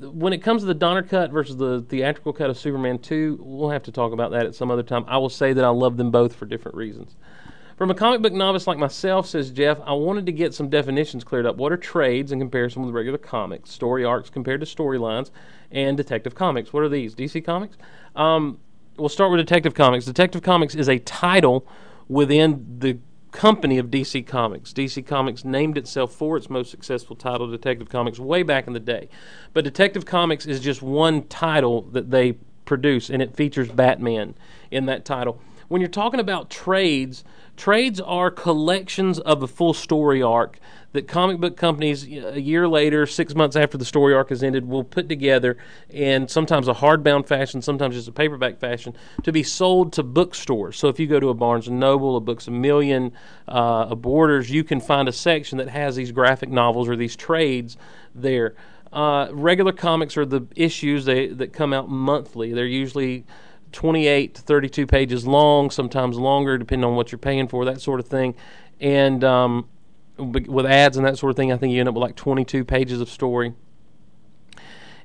[0.00, 3.70] When it comes to the Donner cut versus the theatrical cut of Superman 2, we'll
[3.70, 5.04] have to talk about that at some other time.
[5.08, 7.16] I will say that I love them both for different reasons.
[7.76, 11.22] From a comic book novice like myself, says Jeff, I wanted to get some definitions
[11.22, 11.56] cleared up.
[11.56, 13.70] What are trades in comparison with regular comics?
[13.70, 15.30] Story arcs compared to storylines,
[15.70, 16.72] and Detective Comics.
[16.72, 17.14] What are these?
[17.14, 17.76] DC Comics?
[18.16, 18.58] Um,
[18.96, 20.04] we'll start with Detective Comics.
[20.04, 21.66] Detective Comics is a title
[22.08, 22.98] within the
[23.32, 24.72] company of DC Comics.
[24.72, 28.80] DC Comics named itself for its most successful title, Detective Comics, way back in the
[28.80, 29.08] day.
[29.52, 34.34] But Detective Comics is just one title that they produce, and it features Batman
[34.70, 35.40] in that title.
[35.68, 37.24] When you're talking about trades,
[37.56, 40.58] trades are collections of a full story arc
[40.92, 44.66] that comic book companies a year later, six months after the story arc has ended,
[44.66, 45.58] will put together
[45.90, 50.78] in sometimes a hardbound fashion, sometimes just a paperback fashion, to be sold to bookstores.
[50.78, 53.12] So if you go to a Barnes and Noble, a Books a Million,
[53.46, 57.16] uh, a Borders, you can find a section that has these graphic novels or these
[57.16, 57.76] trades
[58.14, 58.54] there.
[58.90, 62.54] Uh, regular comics are the issues they, that come out monthly.
[62.54, 63.26] They're usually
[63.72, 68.00] 28 to 32 pages long, sometimes longer, depending on what you're paying for, that sort
[68.00, 68.34] of thing.
[68.80, 69.68] And um,
[70.18, 72.64] with ads and that sort of thing, I think you end up with like 22
[72.64, 73.54] pages of story.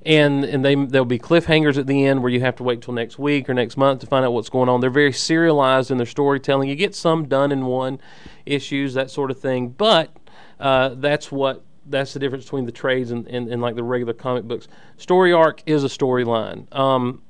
[0.05, 2.93] And and they there'll be cliffhangers at the end where you have to wait till
[2.93, 4.81] next week or next month to find out what's going on.
[4.81, 6.67] They're very serialized in their storytelling.
[6.67, 8.01] You get some done in one
[8.45, 9.69] issues, that sort of thing.
[9.69, 10.13] But
[10.59, 14.13] uh, that's what that's the difference between the trades and, and, and like the regular
[14.13, 14.67] comic books.
[14.97, 16.73] Story arc is a storyline.
[16.75, 17.21] Um,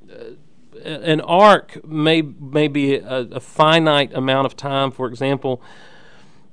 [0.83, 4.91] an arc may may be a, a finite amount of time.
[4.91, 5.61] For example,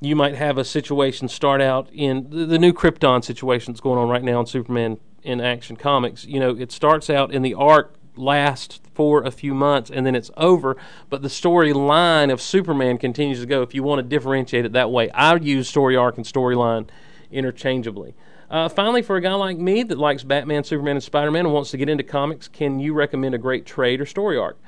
[0.00, 3.98] you might have a situation start out in the, the new Krypton situation that's going
[3.98, 6.24] on right now in Superman in Action Comics.
[6.24, 10.14] You know, it starts out in the arc lasts for a few months and then
[10.14, 10.76] it's over,
[11.08, 13.62] but the storyline of Superman continues to go.
[13.62, 16.88] If you want to differentiate it that way, I use story arc and storyline
[17.30, 18.14] interchangeably.
[18.50, 21.54] Uh, finally, for a guy like me that likes Batman, Superman, and Spider Man and
[21.54, 24.58] wants to get into comics, can you recommend a great trade or story arc?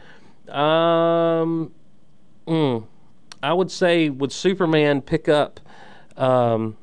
[0.54, 1.72] Um,
[2.46, 2.86] mm,
[3.42, 5.60] I would say would Superman, pick up
[6.16, 6.76] um,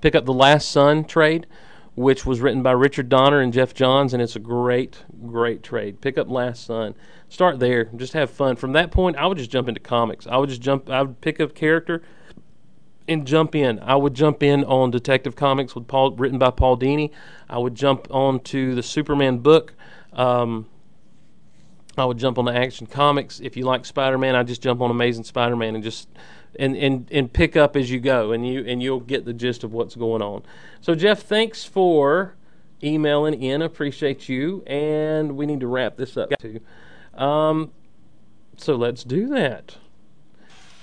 [0.00, 1.46] pick up the Last Son trade,
[1.94, 6.00] which was written by Richard Donner and Geoff Johns, and it's a great, great trade.
[6.00, 6.94] Pick up Last Son.
[7.28, 7.84] Start there.
[7.96, 8.56] Just have fun.
[8.56, 10.26] From that point, I would just jump into comics.
[10.26, 10.88] I would just jump.
[10.88, 12.02] I would pick up character
[13.08, 13.78] and jump in.
[13.80, 17.10] I would jump in on Detective Comics with Paul, written by Paul Dini.
[17.48, 19.74] I would jump on to the Superman book.
[20.12, 20.66] Um,
[21.98, 23.40] I would jump on the Action Comics.
[23.40, 26.08] If you like Spider Man, I just jump on Amazing Spider Man and just
[26.58, 29.64] and, and and pick up as you go, and you and you'll get the gist
[29.64, 30.42] of what's going on.
[30.80, 32.34] So Jeff, thanks for
[32.82, 33.62] emailing in.
[33.62, 36.60] Appreciate you, and we need to wrap this up too.
[37.14, 37.72] Um,
[38.56, 39.76] so let's do that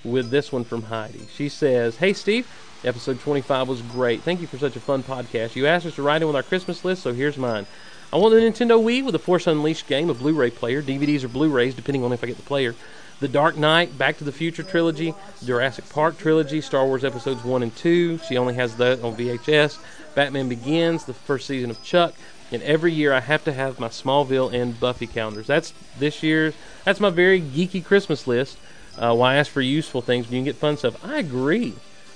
[0.03, 1.27] with this one from Heidi.
[1.33, 2.47] She says, Hey Steve,
[2.83, 4.21] episode 25 was great.
[4.21, 5.55] Thank you for such a fun podcast.
[5.55, 7.65] You asked us to write in with our Christmas list, so here's mine.
[8.13, 11.23] I want the Nintendo Wii with a Force Unleashed game, a Blu ray player, DVDs
[11.23, 12.75] or Blu rays, depending on if I get the player.
[13.19, 17.63] The Dark Knight, Back to the Future trilogy, Jurassic Park trilogy, Star Wars episodes 1
[17.63, 18.19] and 2.
[18.19, 19.79] She only has that on VHS.
[20.13, 22.13] Batman Begins, the first season of Chuck.
[22.51, 25.47] And every year I have to have my Smallville and Buffy calendars.
[25.47, 26.53] That's this year's,
[26.85, 28.59] that's my very geeky Christmas list.
[28.95, 31.03] Uh, why ask for useful things when you can get fun stuff?
[31.03, 31.73] I agree.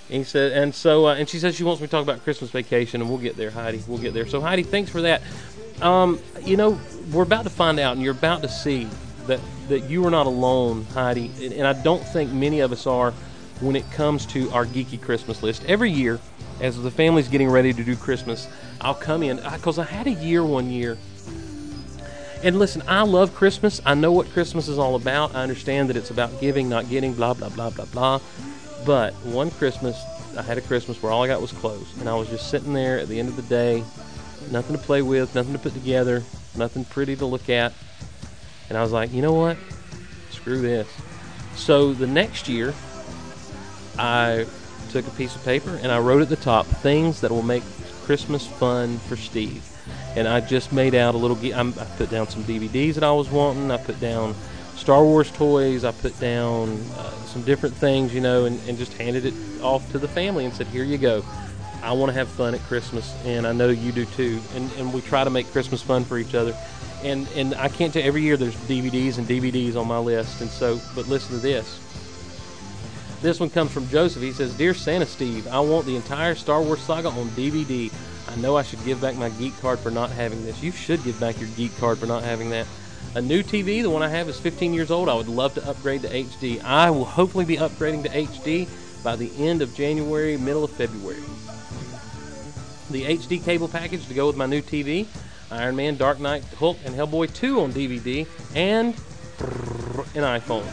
[0.09, 2.23] And he said, and so, uh, and she says she wants me to talk about
[2.23, 3.81] Christmas vacation, and we'll get there, Heidi.
[3.87, 4.27] We'll get there.
[4.27, 5.23] So, Heidi, thanks for that.
[5.81, 6.79] Um, you know,
[7.11, 8.87] we're about to find out, and you're about to see
[9.27, 11.31] that that you are not alone, Heidi.
[11.41, 13.11] And, and I don't think many of us are
[13.59, 15.63] when it comes to our geeky Christmas list.
[15.65, 16.19] Every year,
[16.61, 18.47] as the family's getting ready to do Christmas,
[18.81, 20.97] I'll come in because I had a year one year
[22.43, 23.81] and listen, I love Christmas.
[23.85, 25.35] I know what Christmas is all about.
[25.35, 28.19] I understand that it's about giving, not getting, blah, blah, blah, blah, blah.
[28.85, 29.99] But one Christmas,
[30.37, 31.91] I had a Christmas where all I got was clothes.
[31.99, 33.83] And I was just sitting there at the end of the day,
[34.51, 36.23] nothing to play with, nothing to put together,
[36.55, 37.73] nothing pretty to look at.
[38.69, 39.57] And I was like, you know what?
[40.31, 40.87] Screw this.
[41.55, 42.73] So the next year,
[43.97, 44.45] I
[44.89, 47.63] took a piece of paper and I wrote at the top things that will make
[48.03, 49.63] Christmas fun for Steve
[50.17, 51.37] and I just made out a little.
[51.37, 53.69] I put down some DVDs that I was wanting.
[53.69, 54.33] I put down
[54.75, 55.83] Star Wars toys.
[55.83, 59.91] I put down uh, some different things, you know, and, and just handed it off
[59.91, 61.23] to the family and said, "Here you go.
[61.87, 64.41] I want to have fun at Christmas, and I know you do too.
[64.55, 66.53] And, and we try to make Christmas fun for each other.
[67.01, 70.41] And and I can't tell every year there's DVDs and DVDs on my list.
[70.41, 71.79] And so, but listen to this.
[73.21, 74.21] This one comes from Joseph.
[74.21, 77.89] He says, "Dear Santa Steve, I want the entire Star Wars saga on DVD.
[78.27, 80.61] I know I should give back my geek card for not having this.
[80.61, 82.67] You should give back your geek card for not having that."
[83.15, 85.07] A new TV, the one I have is 15 years old.
[85.07, 86.61] I would love to upgrade to HD.
[86.63, 88.67] I will hopefully be upgrading to HD
[89.03, 91.23] by the end of January, middle of February.
[92.89, 95.07] The HD cable package to go with my new TV,
[95.51, 98.95] Iron Man, Dark Knight, Hulk, and Hellboy 2 on DVD, and
[100.15, 100.65] an iPhone.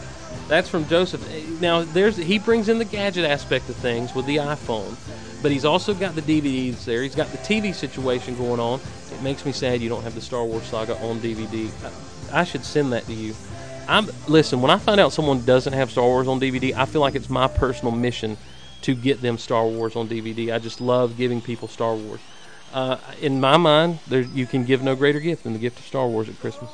[0.47, 1.21] That's from Joseph.
[1.59, 4.95] Now, there's he brings in the gadget aspect of things with the iPhone,
[5.41, 7.01] but he's also got the DVDs there.
[7.01, 8.79] He's got the TV situation going on.
[9.11, 11.69] It makes me sad you don't have the Star Wars saga on DVD.
[12.31, 13.33] I, I should send that to you.
[13.87, 14.61] I'm listen.
[14.61, 17.29] When I find out someone doesn't have Star Wars on DVD, I feel like it's
[17.29, 18.37] my personal mission
[18.85, 20.53] to get them Star Wars on DVD.
[20.53, 22.19] I just love giving people Star Wars.
[22.71, 25.85] Uh, in my mind, there, you can give no greater gift than the gift of
[25.85, 26.69] Star Wars at Christmas.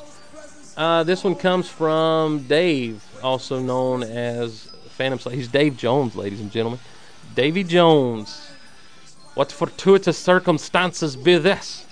[0.76, 5.36] Uh, this one comes from Dave, also known as Phantom Slave.
[5.36, 6.80] He's Dave Jones, ladies and gentlemen.
[7.34, 8.50] Davy Jones.
[9.32, 11.86] What fortuitous circumstances be this?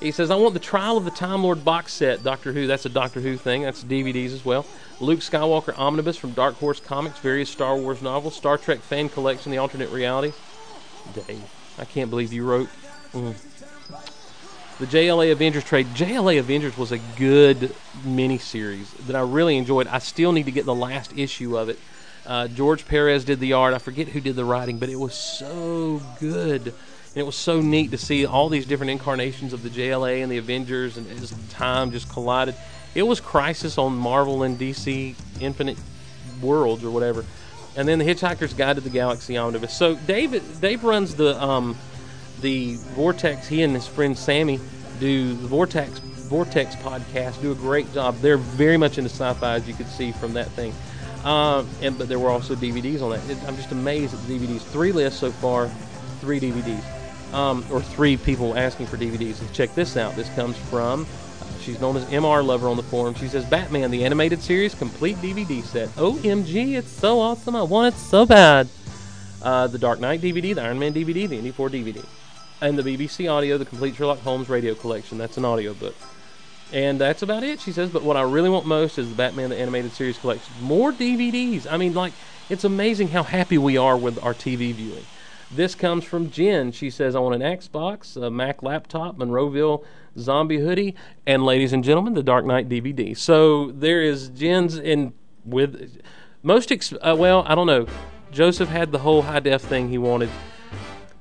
[0.00, 2.66] He says, I want the Trial of the Time Lord box set, Doctor Who.
[2.68, 3.62] That's a Doctor Who thing.
[3.62, 4.64] That's DVDs as well.
[5.00, 9.50] Luke Skywalker Omnibus from Dark Horse Comics, various Star Wars novels, Star Trek fan collection,
[9.50, 10.32] The Alternate Reality.
[11.14, 11.42] Dave,
[11.78, 12.68] I can't believe you wrote.
[13.12, 13.34] Mm.
[14.78, 15.88] The JLA Avengers trade.
[15.88, 17.74] JLA Avengers was a good
[18.06, 19.88] miniseries that I really enjoyed.
[19.88, 21.78] I still need to get the last issue of it.
[22.24, 23.74] Uh, George Perez did the art.
[23.74, 26.74] I forget who did the writing, but it was so good.
[27.14, 30.30] And it was so neat to see all these different incarnations of the JLA and
[30.30, 32.54] the Avengers, and as time just collided.
[32.94, 35.78] It was Crisis on Marvel and DC Infinite
[36.40, 37.24] Worlds or whatever.
[37.76, 39.76] And then the Hitchhiker's Guide to the Galaxy Omnibus.
[39.76, 41.76] So David, Dave runs the um,
[42.40, 43.46] the Vortex.
[43.46, 44.58] He and his friend Sammy
[45.00, 45.98] do the Vortex
[46.28, 47.40] Vortex podcast.
[47.40, 48.16] Do a great job.
[48.18, 50.74] They're very much into sci-fi, as you could see from that thing.
[51.24, 53.30] Um, and but there were also DVDs on that.
[53.30, 54.60] It, I'm just amazed at the DVDs.
[54.60, 55.68] Three lists so far,
[56.20, 56.82] three DVDs,
[57.32, 59.40] um, or three people asking for DVDs.
[59.40, 60.14] And check this out.
[60.16, 61.02] This comes from.
[61.40, 63.14] uh, She's known as MR Lover on the forum.
[63.14, 65.88] She says Batman the animated series complete DVD set.
[65.90, 67.54] OMG, it's so awesome.
[67.56, 68.68] I want it so bad.
[69.42, 72.04] Uh, the Dark Knight DVD, the Iron Man DVD, the Indy 4 DVD,
[72.60, 75.16] and the BBC Audio, the complete Sherlock Holmes radio collection.
[75.16, 75.94] That's an audio book.
[76.72, 77.88] And that's about it, she says.
[77.88, 80.52] But what I really want most is the Batman the Animated Series collection.
[80.60, 81.70] More DVDs.
[81.70, 82.12] I mean, like,
[82.50, 85.04] it's amazing how happy we are with our TV viewing.
[85.50, 86.72] This comes from Jen.
[86.72, 89.82] She says, I want an Xbox, a Mac laptop, Monroeville
[90.18, 90.94] zombie hoodie,
[91.26, 93.16] and ladies and gentlemen, the Dark Knight DVD.
[93.16, 96.02] So there is Jen's in with
[96.42, 97.86] most, ex- uh, well, I don't know.
[98.30, 100.28] Joseph had the whole high def thing he wanted.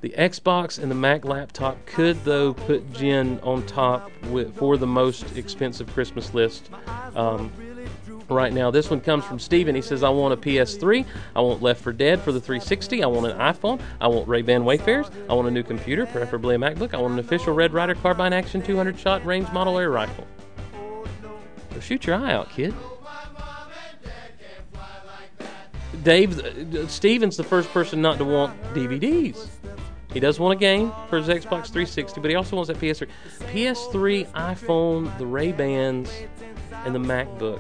[0.02, 4.86] The Xbox and the Mac laptop could, though, put Jen on top with, for the
[4.86, 6.70] most expensive Christmas list
[7.16, 7.52] um,
[8.30, 8.72] right now.
[8.72, 9.76] This one comes from Steven.
[9.76, 11.06] He says, I want a PS3.
[11.36, 13.04] I want Left 4 Dead for the 360.
[13.04, 13.80] I want an iPhone.
[14.02, 15.10] I want Ray-Ban Wayfarers.
[15.30, 16.94] I want a new computer, preferably a MacBook.
[16.94, 20.28] I want an official Red Ryder Carbine Action 200 shot range model air rifle.
[21.74, 22.74] So shoot your eye out, kid.
[26.04, 29.48] Dave, uh, Steven's the first person not to want DVDs.
[30.14, 33.08] He does want a game for his Xbox 360, but he also wants that PS3.
[33.52, 36.10] PS3, iPhone, the Ray Bans,
[36.86, 37.60] and the MacBook.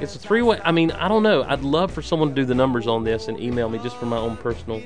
[0.00, 0.60] It's a three way.
[0.64, 1.42] I mean, I don't know.
[1.42, 4.06] I'd love for someone to do the numbers on this and email me just for
[4.06, 4.82] my own personal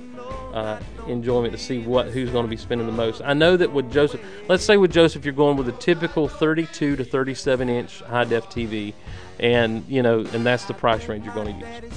[0.53, 3.23] uh, enjoyment to see what who's going to be spending the most.
[3.25, 6.97] I know that with Joseph, let's say with Joseph, you're going with a typical 32
[6.97, 8.95] to 37 inch high def TV,
[9.39, 11.95] and you know, and that's the price range you're going to use.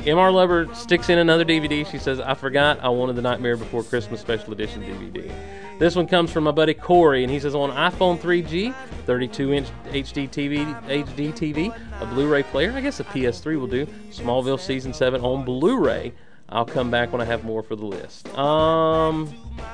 [0.00, 1.86] MR Lover sticks in another DVD.
[1.90, 5.30] She says, I forgot I wanted the Nightmare Before Christmas Special Edition DVD.
[5.78, 8.74] This one comes from my buddy Corey, and he says, on iPhone 3G,
[9.06, 13.68] 32 inch HD TV, HD TV, a Blu ray player, I guess a PS3 will
[13.68, 16.12] do, Smallville Season 7 on Blu ray.
[16.50, 18.26] I'll come back when I have more for the list.
[18.36, 19.32] Um,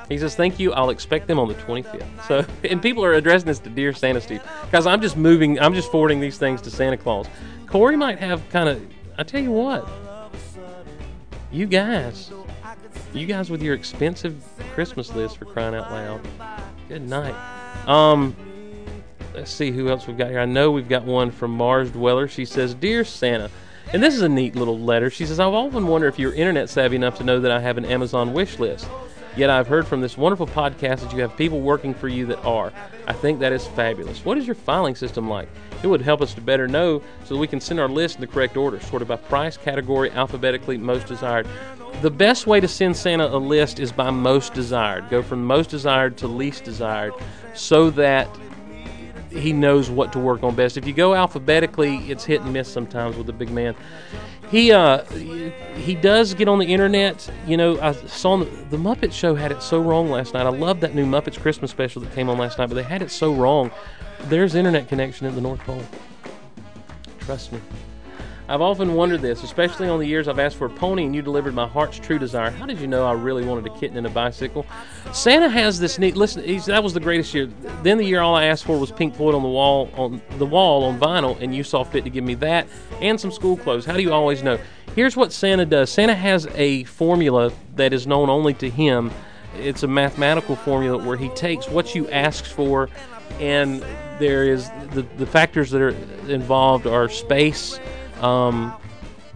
[0.09, 0.73] he says, "Thank you.
[0.73, 4.19] I'll expect them on the 25th." So, and people are addressing this to Dear Santa
[4.19, 5.57] Steve because I'm just moving.
[5.57, 7.27] I'm just forwarding these things to Santa Claus.
[7.67, 8.85] Corey might have kind of.
[9.17, 9.87] I tell you what,
[11.49, 12.29] you guys,
[13.13, 14.43] you guys with your expensive
[14.75, 16.21] Christmas list for crying out loud.
[16.89, 17.33] Good night.
[17.87, 18.35] Um,
[19.33, 20.39] let's see who else we've got here.
[20.39, 22.27] I know we've got one from Mars Dweller.
[22.27, 23.49] She says, "Dear Santa."
[23.93, 25.09] And this is a neat little letter.
[25.09, 27.77] She says, I've often wondered if you're internet savvy enough to know that I have
[27.77, 28.87] an Amazon wish list.
[29.37, 32.43] Yet I've heard from this wonderful podcast that you have people working for you that
[32.45, 32.71] are.
[33.05, 34.23] I think that is fabulous.
[34.23, 35.49] What is your filing system like?
[35.83, 38.21] It would help us to better know so that we can send our list in
[38.21, 41.47] the correct order, sorted by price, category, alphabetically, most desired.
[42.01, 45.09] The best way to send Santa a list is by most desired.
[45.09, 47.13] Go from most desired to least desired
[47.53, 48.29] so that
[49.35, 50.77] he knows what to work on best.
[50.77, 53.75] If you go alphabetically, it's hit and miss sometimes with the big man.
[54.49, 57.29] He uh, he does get on the internet.
[57.47, 60.45] You know, I saw the, the Muppet Show had it so wrong last night.
[60.45, 63.01] I love that new Muppets Christmas special that came on last night, but they had
[63.01, 63.71] it so wrong.
[64.25, 65.83] There's internet connection at the North Pole.
[67.19, 67.59] Trust me.
[68.47, 71.23] I've often wondered this, especially on the years I've asked for a pony and you
[71.23, 72.51] delivered my heart's true desire.
[72.51, 74.67] How did you know I really wanted a kitten and a bicycle?
[75.13, 76.15] Santa has this neat.
[76.15, 77.47] Listen, that was the greatest year.
[77.81, 80.45] Then the year all I asked for was Pink Floyd on the wall on the
[80.45, 82.67] wall on vinyl, and you saw fit to give me that
[83.01, 83.83] and some school clothes.
[83.83, 84.59] How do you always know?
[84.95, 85.89] Here's what Santa does.
[85.89, 89.11] Santa has a formula that is known only to him.
[89.57, 92.89] It's a mathematical formula where he takes what you asked for,
[93.39, 93.83] and
[94.19, 95.95] there is the the factors that are
[96.29, 97.79] involved are space
[98.25, 98.73] um,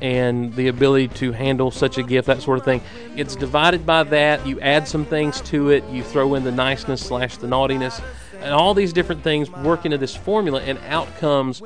[0.02, 2.82] and the ability to handle such a gift, that sort of thing.
[3.16, 4.46] It's divided by that.
[4.48, 5.84] You add some things to it.
[5.90, 8.02] You throw in the niceness slash the naughtiness,
[8.42, 11.62] and all these different things work into this formula, and out comes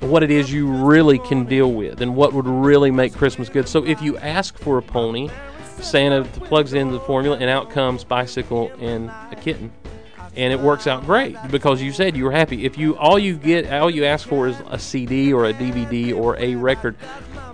[0.00, 3.68] what it is you really can deal with and what would really make Christmas good.
[3.68, 5.28] So if you ask for a pony,
[5.80, 9.70] Santa plugs into the formula, and out comes bicycle and a kitten
[10.38, 12.64] and it works out great because you said you were happy.
[12.64, 16.16] If you all you get, all you ask for is a CD or a DVD
[16.16, 16.96] or a record,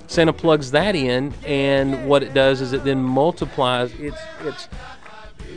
[0.06, 3.92] Santa plugs that in, and what it does is it then multiplies.
[3.98, 4.68] It's it's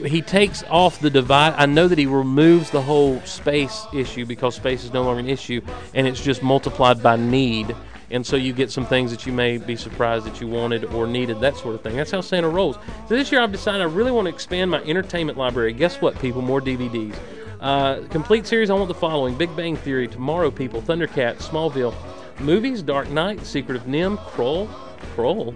[0.05, 1.53] he takes off the divide.
[1.57, 5.27] I know that he removes the whole space issue because space is no longer an
[5.27, 5.61] issue,
[5.93, 7.75] and it's just multiplied by need.
[8.09, 11.07] And so you get some things that you may be surprised that you wanted or
[11.07, 11.95] needed, that sort of thing.
[11.97, 12.77] That's how Santa rolls.
[13.07, 15.73] So this year I've decided I really want to expand my entertainment library.
[15.73, 16.41] Guess what, people?
[16.41, 17.15] More DVDs.
[17.59, 21.93] Uh, complete series, I want the following Big Bang Theory, Tomorrow People, Thundercats, Smallville,
[22.39, 24.67] Movies, Dark Knight, Secret of NIMH, Krull,
[25.15, 25.53] Krull,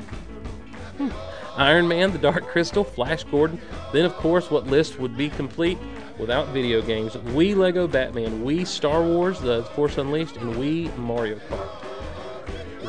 [0.97, 1.09] Hmm.
[1.57, 3.61] Iron Man, The Dark Crystal, Flash Gordon.
[3.93, 5.77] Then, of course, what list would be complete
[6.17, 7.13] without video games?
[7.13, 11.69] Wii Lego Batman, Wii Star Wars, The Force Unleashed, and Wii Mario Kart.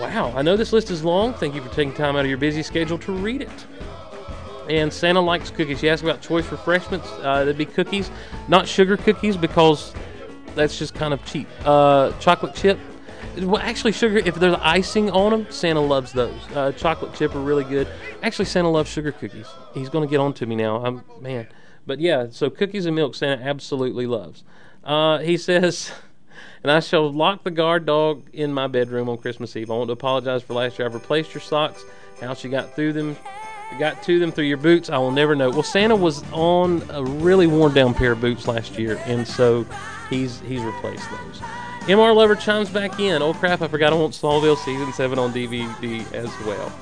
[0.03, 1.33] Wow, I know this list is long.
[1.33, 3.67] Thank you for taking time out of your busy schedule to read it.
[4.69, 5.81] And Santa likes cookies.
[5.81, 7.09] You asked about choice refreshments.
[7.21, 8.11] Uh, that'd be cookies,
[8.49, 9.95] not sugar cookies because
[10.57, 11.47] that's just kind of cheap.
[11.65, 12.81] Uh, chocolate chip.
[13.37, 14.19] Well, actually, sugar.
[14.19, 16.41] If there's icing on them, Santa loves those.
[16.53, 17.87] Uh, chocolate chip are really good.
[18.25, 19.47] Actually, Santa loves sugar cookies.
[19.73, 20.85] He's going to get on to me now.
[20.85, 21.47] I'm man.
[21.87, 24.43] But yeah, so cookies and milk, Santa absolutely loves.
[24.83, 25.93] Uh, he says,
[26.63, 29.71] and I shall lock the guard dog in my bedroom on Christmas Eve.
[29.71, 30.87] I want to apologize for last year.
[30.87, 31.85] I've replaced your socks.
[32.21, 33.17] How she got through them,
[33.79, 35.51] got to them through your boots, I will never know.
[35.51, 39.67] Well, Santa was on a really worn down pair of boots last year, and so
[40.09, 41.41] he's he's replaced those.
[41.89, 43.23] MR Lover chimes back in.
[43.23, 46.73] Oh crap, I forgot I want Smallville Season 7 on DVD as well.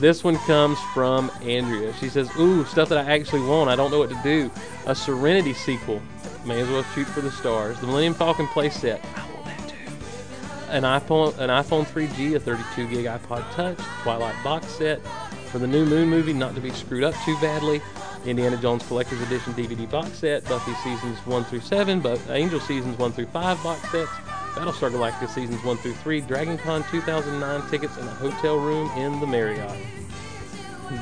[0.00, 1.92] This one comes from Andrea.
[1.92, 3.68] She says, Ooh, stuff that I actually want.
[3.68, 4.50] I don't know what to do.
[4.86, 6.00] A Serenity sequel.
[6.46, 7.78] May as well shoot for the stars.
[7.80, 8.98] The Millennium Falcon playset.
[9.14, 10.70] I want that too.
[10.70, 15.06] An iPhone, an iPhone 3G, a 32 gig iPod Touch, Twilight box set.
[15.52, 17.82] For the new Moon movie, not to be screwed up too badly.
[18.24, 22.96] Indiana Jones Collector's Edition DVD box set, Buffy seasons 1 through 7, but Angel seasons
[22.98, 24.10] 1 through 5 box sets,
[24.54, 29.20] Battlestar Galactica seasons 1 through 3, Dragon Con 2009 tickets, and a hotel room in
[29.20, 29.76] the Marriott.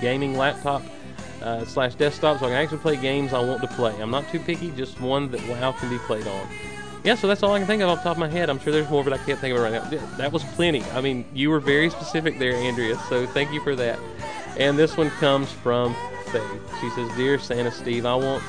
[0.00, 0.82] Gaming laptop
[1.42, 4.00] uh, slash desktop, so I can actually play games I want to play.
[4.00, 6.46] I'm not too picky, just one that WoW can be played on.
[7.04, 8.50] Yeah, so that's all I can think of off the top of my head.
[8.50, 10.16] I'm sure there's more, but I can't think of it right now.
[10.16, 10.82] That was plenty.
[10.92, 13.98] I mean, you were very specific there, Andrea, so thank you for that.
[14.56, 15.94] And this one comes from
[16.26, 16.80] Faith.
[16.80, 18.42] She says, Dear Santa Steve, I want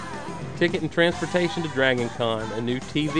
[0.60, 3.14] ticket and transportation to Dragon Con, a new TV.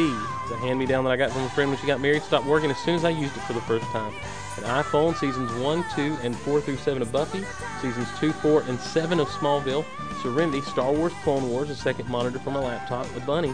[0.44, 2.22] It's a hand me down that I got from a friend when she got married.
[2.22, 4.14] Stopped working as soon as I used it for the first time.
[4.58, 7.42] An iPhone, seasons 1, 2, and 4 through 7 of Buffy,
[7.82, 9.86] seasons 2, 4, and 7 of Smallville,
[10.22, 13.52] Serenity, Star Wars Clone Wars, a second monitor for my laptop, a bunny.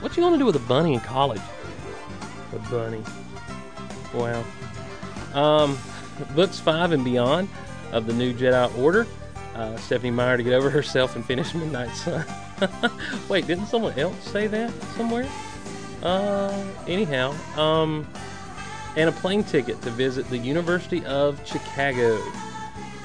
[0.00, 1.40] What you gonna do with a bunny in college?
[2.52, 3.02] A bunny.
[4.12, 4.44] Wow.
[5.32, 5.78] Um,
[6.34, 7.48] books five and beyond
[7.92, 9.06] of the new Jedi Order.
[9.56, 12.26] Uh, Stephenie Meyer to get over herself and finish Midnight Sun.
[13.28, 15.26] Wait, didn't someone else say that somewhere?
[16.02, 18.06] Uh, anyhow, um,
[18.96, 22.20] and a plane ticket to visit the University of Chicago,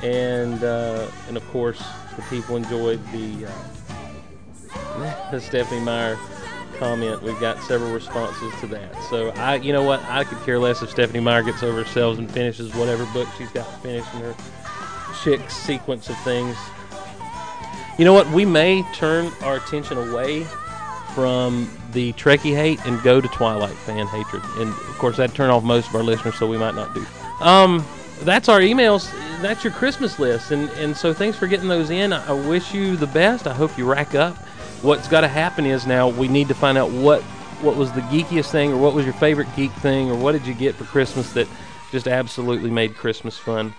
[0.03, 1.81] and uh, and of course
[2.17, 6.17] the people enjoyed the uh, the Stephenie Meyer
[6.77, 7.21] comment.
[7.21, 8.93] We've got several responses to that.
[9.09, 12.17] So I, you know what, I could care less if Stephenie Meyer gets over herself
[12.17, 14.35] and finishes whatever book she's got to finish in her
[15.23, 16.57] chick sequence of things.
[17.97, 18.29] You know what?
[18.31, 20.45] We may turn our attention away
[21.13, 24.43] from the Trekkie hate and go to Twilight fan hatred.
[24.57, 27.05] And of course, that'd turn off most of our listeners, so we might not do.
[27.41, 27.85] Um,
[28.21, 29.11] that's our emails.
[29.41, 30.51] That's your Christmas list.
[30.51, 32.13] And, and so thanks for getting those in.
[32.13, 33.47] I, I wish you the best.
[33.47, 34.37] I hope you rack up.
[34.81, 37.21] What's got to happen is now we need to find out what
[37.61, 40.47] what was the geekiest thing or what was your favorite geek thing or what did
[40.47, 41.47] you get for Christmas that
[41.91, 43.75] just absolutely made Christmas fun.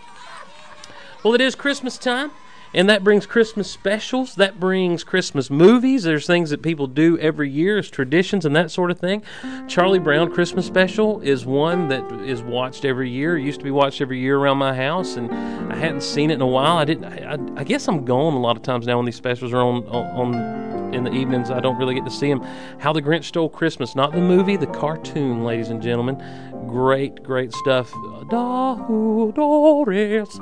[1.22, 2.32] Well, it is Christmas time,
[2.74, 4.34] and that brings Christmas specials.
[4.34, 6.02] That brings Christmas movies.
[6.02, 9.22] There's things that people do every year as traditions and that sort of thing.
[9.68, 13.38] Charlie Brown Christmas special is one that is watched every year.
[13.38, 15.30] It used to be watched every year around my house, and
[15.72, 16.76] I hadn't seen it in a while.
[16.76, 17.04] I didn't.
[17.04, 19.62] I, I, I guess I'm gone a lot of times now when these specials are
[19.62, 20.34] on on.
[20.34, 20.62] on
[20.92, 22.42] in the evenings, I don't really get to see them.
[22.78, 26.20] How the Grinch Stole Christmas, not the movie, the cartoon, ladies and gentlemen.
[26.68, 27.92] Great, great stuff.
[27.92, 30.38] Dahu Doris,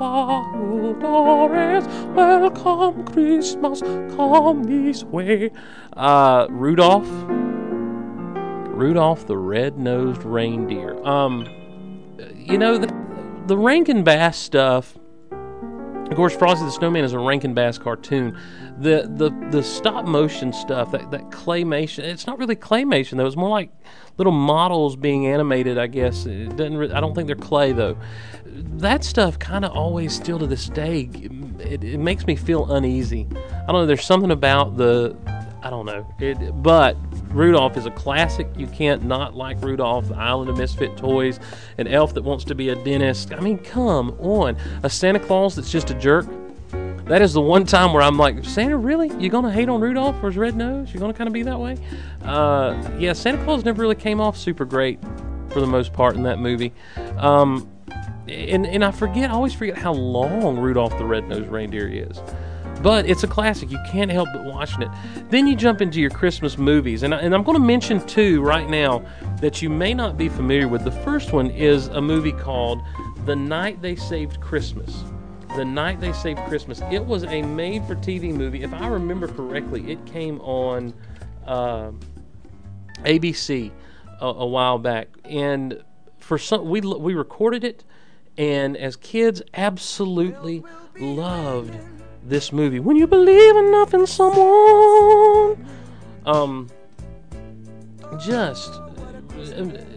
[2.15, 5.51] welcome Christmas, come this way.
[5.93, 7.09] Uh, Rudolph,
[8.73, 11.01] Rudolph the red-nosed reindeer.
[11.05, 11.47] Um,
[12.35, 12.87] you know the
[13.47, 14.97] the Rankin Bass stuff.
[16.11, 18.37] Of course, Frosty the Snowman is a Rankin Bass cartoon.
[18.79, 23.25] The the the stop motion stuff, that that claymation, it's not really claymation though.
[23.25, 23.71] It's more like
[24.17, 25.77] little models being animated.
[25.77, 26.75] I guess it doesn't.
[26.75, 27.97] Re- I don't think they're clay though.
[28.45, 31.09] That stuff kind of always, still to this day,
[31.59, 33.25] it, it makes me feel uneasy.
[33.31, 33.85] I don't know.
[33.85, 35.15] There's something about the
[35.63, 36.05] I don't know.
[36.19, 36.97] It, but
[37.29, 38.47] Rudolph is a classic.
[38.57, 41.39] You can't not like Rudolph, the Island of Misfit Toys,
[41.77, 43.31] an elf that wants to be a dentist.
[43.31, 44.57] I mean, come on.
[44.83, 46.25] A Santa Claus that's just a jerk.
[47.05, 49.11] That is the one time where I'm like, Santa, really?
[49.19, 50.93] You're gonna hate on Rudolph for his red nose?
[50.93, 51.77] You're gonna kind of be that way?
[52.23, 54.99] Uh, yeah, Santa Claus never really came off super great
[55.49, 56.71] for the most part in that movie.
[57.17, 57.69] Um,
[58.27, 62.19] and and I forget, I always forget how long Rudolph the Red-Nosed Reindeer is
[62.81, 63.71] but it's a classic.
[63.71, 64.89] You can't help but watching it.
[65.29, 68.41] Then you jump into your Christmas movies, and, I, and I'm going to mention two
[68.41, 69.05] right now
[69.39, 70.83] that you may not be familiar with.
[70.83, 72.81] The first one is a movie called
[73.25, 75.03] The Night They Saved Christmas.
[75.55, 76.81] The Night They Saved Christmas.
[76.91, 78.63] It was a made-for-TV movie.
[78.63, 80.93] If I remember correctly, it came on
[81.45, 81.91] uh,
[83.03, 83.71] ABC
[84.19, 85.83] a, a while back, and
[86.19, 87.83] for some we we recorded it,
[88.37, 90.63] and as kids, absolutely
[90.99, 91.75] loved
[92.23, 92.79] this movie.
[92.79, 95.65] When you believe enough in someone,
[96.25, 96.69] um,
[98.19, 98.79] just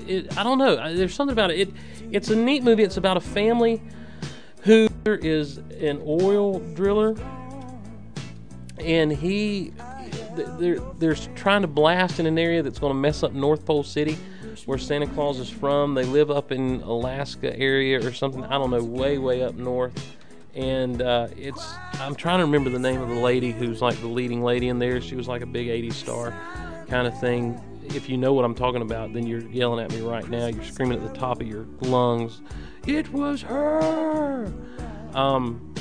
[0.06, 0.94] it, I don't know.
[0.94, 1.68] There's something about it.
[1.68, 1.74] it.
[2.10, 2.82] It's a neat movie.
[2.82, 3.82] It's about a family
[4.62, 7.14] who is an oil driller,
[8.78, 9.72] and he
[10.58, 13.84] they're, they're trying to blast in an area that's going to mess up North Pole
[13.84, 14.18] City,
[14.66, 15.94] where Santa Claus is from.
[15.94, 18.44] They live up in Alaska area or something.
[18.44, 19.94] I don't know, way way up north
[20.55, 24.09] and uh, it's I'm trying to remember the name of the lady who's like the
[24.09, 25.00] leading lady in there.
[25.00, 26.34] She was like a big '80s star
[26.88, 27.61] kind of thing.
[27.86, 30.46] If you know what I'm talking about, then you're yelling at me right now.
[30.46, 32.40] You're screaming at the top of your lungs.
[32.86, 34.52] It was her.
[35.14, 35.74] Um,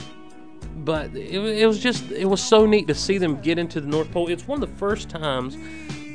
[0.77, 3.87] but it, it was just it was so neat to see them get into the
[3.87, 4.27] North Pole.
[4.29, 5.55] It's one of the first times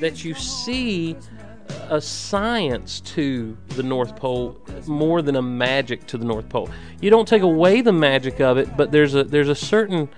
[0.01, 1.17] that you see
[1.91, 6.71] a science to the North Pole more than a magic to the North Pole.
[7.01, 10.09] You don't take away the magic of it, but there's a there's a certain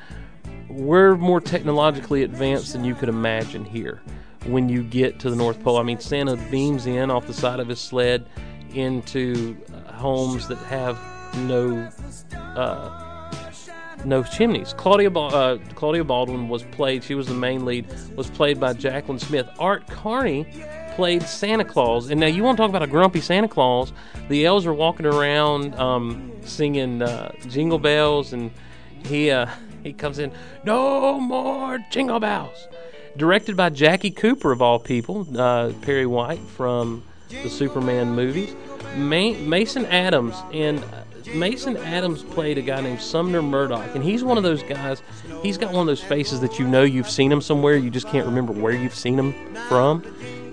[0.69, 4.01] we're more technologically advanced than you could imagine here
[4.47, 5.79] when you get to the North Pole.
[5.79, 8.27] I mean, Santa beams in off the side of his sled
[8.73, 10.99] into homes that have
[11.39, 11.91] no
[12.35, 13.31] uh,
[14.05, 14.73] no chimneys.
[14.75, 17.05] Claudia uh, Claudia Baldwin was played.
[17.05, 17.87] She was the main lead.
[18.17, 19.49] Was played by Jaclyn Smith.
[19.59, 20.47] Art Carney
[20.93, 22.11] played Santa Claus.
[22.11, 23.93] And now you want to talk about a grumpy Santa Claus?
[24.29, 28.51] The elves are walking around um, singing uh, jingle bells, and
[29.05, 29.47] he uh,
[29.83, 30.33] he comes in,
[30.65, 32.69] no more jingle bells.
[33.17, 38.55] Directed by Jackie Cooper of all people, uh, Perry White from the Superman movies,
[38.97, 40.83] Ma- Mason Adams and.
[41.35, 45.01] Mason Adams played a guy named Sumner Murdoch, and he's one of those guys.
[45.43, 48.09] He's got one of those faces that you know you've seen him somewhere, you just
[48.09, 50.03] can't remember where you've seen him from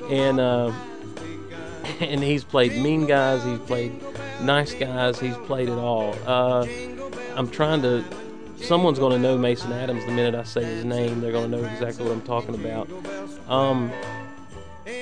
[0.09, 0.71] and uh,
[1.99, 4.01] and he's played mean guys, he's played
[4.41, 6.15] nice guys, he's played it all.
[6.25, 6.65] Uh,
[7.35, 8.03] I'm trying to.
[8.57, 11.21] Someone's going to know Mason Adams the minute I say his name.
[11.21, 12.89] They're going to know exactly what I'm talking about.
[13.47, 13.91] Um,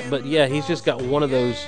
[0.09, 1.65] but yeah, he's just got one of those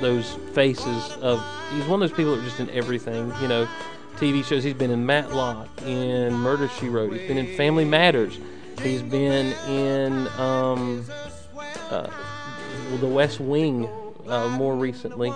[0.00, 1.42] those faces of.
[1.72, 3.32] He's one of those people that are just in everything.
[3.40, 3.68] You know,
[4.16, 4.64] TV shows.
[4.64, 7.12] He's been in Matlock, in Murder She Wrote.
[7.12, 8.38] He's been in Family Matters.
[8.82, 11.04] He's been in um,
[11.90, 12.08] uh,
[12.98, 13.88] the West Wing
[14.28, 15.30] uh, more recently,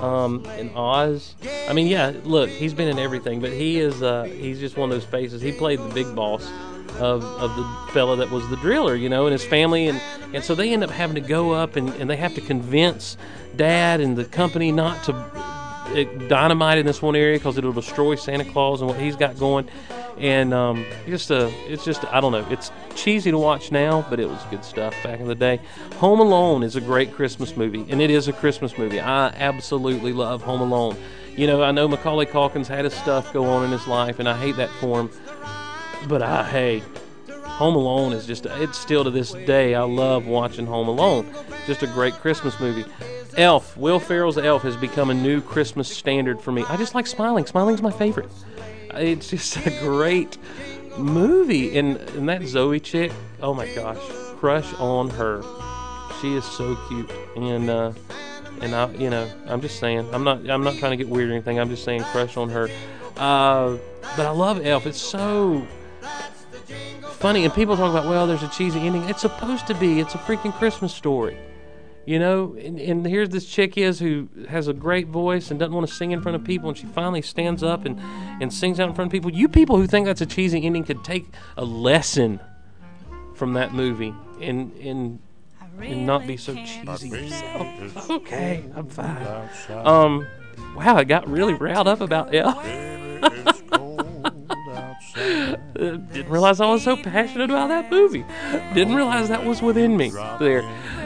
[0.00, 1.34] um, in Oz.
[1.68, 4.90] I mean, yeah, look, he's been in everything, but he is uh, he's just one
[4.90, 5.42] of those faces.
[5.42, 6.48] He played the big boss
[6.98, 10.00] of, of the fella that was the driller, you know, and his family, and,
[10.32, 13.16] and so they end up having to go up and, and they have to convince
[13.56, 18.14] dad and the company not to uh, dynamite in this one area because it'll destroy
[18.14, 19.68] Santa Claus and what he's got going.
[20.18, 22.46] And um, just uh, it's just I don't know.
[22.50, 25.60] It's cheesy to watch now, but it was good stuff back in the day.
[25.96, 28.98] Home Alone is a great Christmas movie, and it is a Christmas movie.
[28.98, 30.96] I absolutely love Home Alone.
[31.36, 34.28] You know, I know Macaulay Culkin's had his stuff go on in his life, and
[34.28, 35.10] I hate that for him.
[36.08, 36.82] But I, hey,
[37.42, 41.30] Home Alone is just, it's still to this day, I love watching Home Alone.
[41.66, 42.84] Just a great Christmas movie.
[43.36, 46.64] Elf, Will Ferrell's Elf has become a new Christmas standard for me.
[46.70, 47.44] I just like Smiling.
[47.44, 48.30] Smiling's my favorite.
[48.94, 50.38] It's just a great
[50.96, 51.78] movie.
[51.78, 53.98] And, and that Zooey chick, oh my gosh,
[54.38, 55.42] crush on her.
[56.20, 57.10] She is so cute.
[57.36, 57.92] And, uh,
[58.60, 61.30] and I, you know, I'm just saying, I'm not, I'm not trying to get weird
[61.30, 61.60] or anything.
[61.60, 62.68] I'm just saying, crush on her.
[63.16, 63.76] Uh,
[64.16, 64.86] but I love Elf.
[64.86, 65.66] It's so
[67.18, 69.02] funny, and people talk about, well, there's a cheesy ending.
[69.08, 70.00] It's supposed to be.
[70.00, 71.36] It's a freaking Christmas story.
[72.06, 75.74] You know, and, and here's this chick is who has a great voice and doesn't
[75.74, 78.00] want to sing in front of people, and she finally stands up and,
[78.40, 79.32] and sings out in front of people.
[79.32, 81.26] You people who think that's a cheesy ending could take
[81.56, 82.38] a lesson
[83.34, 85.18] from that movie and and
[85.80, 88.10] and not be so cheesy yourself.
[88.10, 89.48] Okay, I'm fine.
[89.68, 90.26] Um,
[90.76, 92.64] wow, I got really riled up about Elf.
[95.74, 98.24] Didn't realize I was so passionate about that movie.
[98.74, 100.10] Didn't realize that was within me.
[100.38, 100.62] There.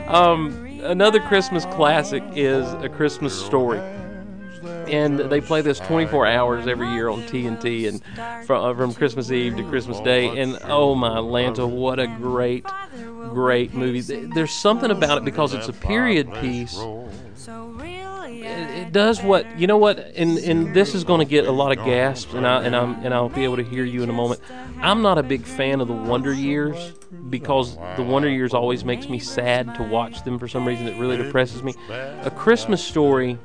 [0.06, 3.80] Um, another Christmas classic is A Christmas Story.
[4.88, 9.30] And they play this 24 hours every year on TNT, and from, uh, from Christmas
[9.30, 10.38] Eve to Christmas Day.
[10.38, 12.66] And oh my Lanta, what a great,
[13.30, 14.00] great movie!
[14.00, 16.78] There's something about it because it's a period piece
[18.42, 21.76] it does what you know what and and this is going to get a lot
[21.76, 24.12] of gasps and I and I'm and I'll be able to hear you in a
[24.12, 24.40] moment.
[24.80, 26.92] I'm not a big fan of the Wonder Years
[27.28, 30.98] because the Wonder Years always makes me sad to watch them for some reason it
[30.98, 31.74] really depresses me.
[31.90, 33.38] A Christmas story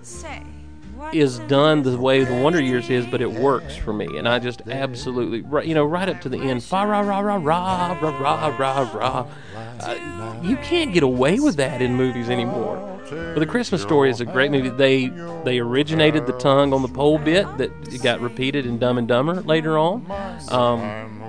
[1.13, 4.39] is done the way the Wonder Years is, but it works for me, and I
[4.39, 7.97] just absolutely, right, you know, right up to the end, fa ra ra ra ra
[8.01, 9.27] ra ra ra ra.
[9.79, 12.91] Uh, you can't get away with that in movies anymore.
[13.09, 14.69] But the Christmas Story is a great movie.
[14.69, 15.09] They
[15.43, 19.41] they originated the tongue on the pole bit that got repeated in Dumb and Dumber
[19.41, 20.05] later on.
[20.49, 21.21] Um,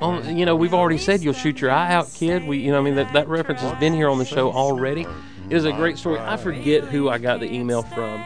[0.00, 2.46] oh, you know, we've already said you'll shoot your eye out, kid.
[2.46, 5.06] We, you know, I mean that that reference has been here on the show already.
[5.48, 6.18] It is a great story.
[6.18, 8.22] I forget who I got the email from.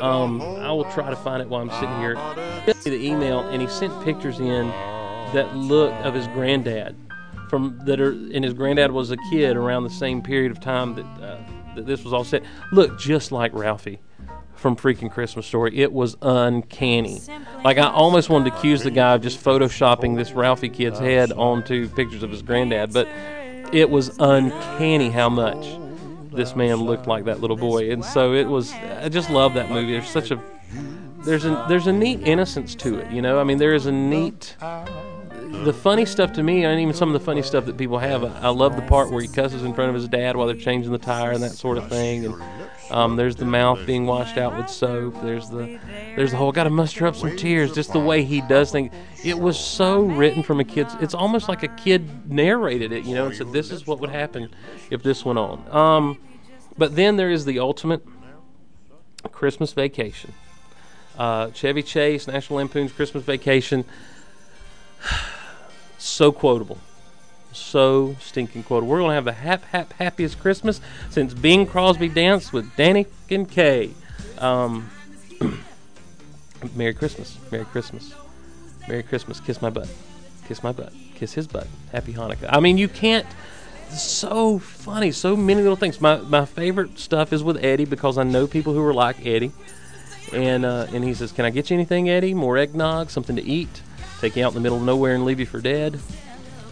[0.00, 2.14] Um, I will try to find it while I'm sitting here.
[2.84, 4.68] The email, and he sent pictures in
[5.32, 6.96] that look of his granddad
[7.48, 10.94] from that are, and his granddad was a kid around the same period of time
[10.94, 11.06] that.
[11.22, 11.38] Uh,
[11.74, 12.42] that this was all set.
[12.72, 13.98] Looked just like Ralphie
[14.56, 15.78] from freaking Christmas Story.
[15.78, 17.20] It was uncanny.
[17.64, 21.32] Like I almost wanted to accuse the guy of just photoshopping this Ralphie kid's head
[21.32, 23.08] onto pictures of his granddad, but
[23.72, 25.78] it was uncanny how much
[26.32, 27.90] this man looked like that little boy.
[27.90, 28.72] And so it was.
[28.72, 29.92] I just love that movie.
[29.92, 30.40] There's such a
[31.24, 33.10] there's a there's a neat innocence to it.
[33.10, 34.56] You know, I mean, there is a neat
[35.62, 38.24] the funny stuff to me, and even some of the funny stuff that people have,
[38.24, 40.92] I love the part where he cusses in front of his dad while they're changing
[40.92, 42.26] the tire and that sort of thing.
[42.26, 42.42] And
[42.90, 45.14] um, there's the mouth being washed out with soap.
[45.22, 45.78] There's the
[46.16, 47.72] there's the whole got to muster up some tears.
[47.72, 48.92] Just the way he does things.
[49.24, 50.94] It was so written from a kid's.
[51.00, 54.10] It's almost like a kid narrated it, you know, and said this is what would
[54.10, 54.50] happen
[54.90, 55.66] if this went on.
[55.74, 56.18] Um,
[56.76, 58.02] but then there is the ultimate
[59.32, 60.32] Christmas Vacation.
[61.16, 63.84] Uh, Chevy Chase, National Lampoon's Christmas Vacation
[66.04, 66.78] so quotable.
[67.52, 68.88] So stinking quotable.
[68.88, 73.06] We're going to have the hap, hap, happiest Christmas since Bing Crosby danced with Danny
[73.30, 73.92] and Kaye.
[74.38, 74.90] Um,
[76.74, 77.38] Merry Christmas.
[77.50, 78.14] Merry Christmas.
[78.88, 79.40] Merry Christmas.
[79.40, 79.88] Kiss my butt.
[80.46, 80.92] Kiss my butt.
[81.14, 81.66] Kiss his butt.
[81.92, 82.48] Happy Hanukkah.
[82.50, 83.26] I mean, you can't.
[83.90, 85.12] So funny.
[85.12, 86.00] So many little things.
[86.00, 89.52] My, my favorite stuff is with Eddie because I know people who are like Eddie.
[90.32, 92.34] And, uh, and he says, Can I get you anything, Eddie?
[92.34, 93.10] More eggnog?
[93.10, 93.82] Something to eat?
[94.24, 96.00] Take you out in the middle of nowhere and leave you for dead?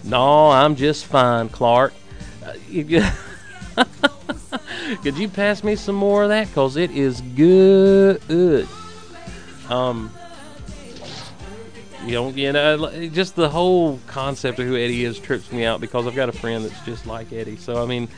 [0.05, 1.93] No, I'm just fine, Clark.
[2.43, 2.55] Uh,
[5.03, 6.47] could you pass me some more of that?
[6.47, 8.66] Because it is good.
[9.69, 10.11] Um,
[12.07, 15.79] you know, you know, just the whole concept of who Eddie is trips me out
[15.79, 17.59] because I've got a friend that's just like Eddie.
[17.59, 18.09] So I mean,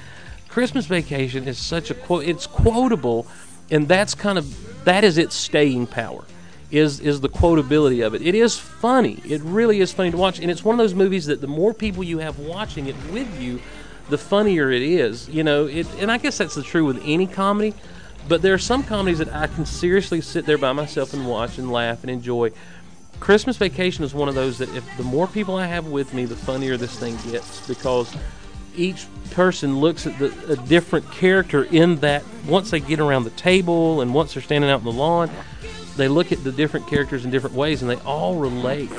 [0.48, 2.24] Christmas Vacation is such a quote.
[2.24, 3.26] It's quotable,
[3.68, 6.24] and that's kind of that is its staying power
[6.70, 8.22] is is the quotability of it.
[8.22, 9.20] It is funny.
[9.24, 11.74] It really is funny to watch, and it's one of those movies that the more
[11.74, 13.60] people you have watching it with you,
[14.08, 15.28] the funnier it is.
[15.28, 17.74] You know, it, and I guess that's the true with any comedy.
[18.26, 21.58] But there are some comedies that I can seriously sit there by myself and watch
[21.58, 22.52] and laugh and enjoy.
[23.20, 26.24] Christmas Vacation is one of those that if the more people I have with me,
[26.24, 28.14] the funnier this thing gets because
[28.76, 32.24] each person looks at the, a different character in that.
[32.46, 35.30] Once they get around the table and once they're standing out in the lawn,
[35.96, 38.90] they look at the different characters in different ways and they all relate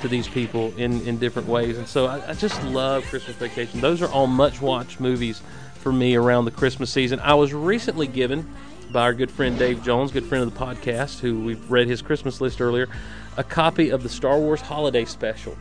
[0.00, 1.78] to these people in, in different ways.
[1.78, 3.80] And so I, I just love Christmas Vacation.
[3.80, 5.42] Those are all much watched movies
[5.74, 7.20] for me around the Christmas season.
[7.20, 8.48] I was recently given
[8.92, 12.02] by our good friend Dave Jones, good friend of the podcast, who we've read his
[12.02, 12.88] Christmas list earlier,
[13.36, 15.56] a copy of the Star Wars Holiday Special.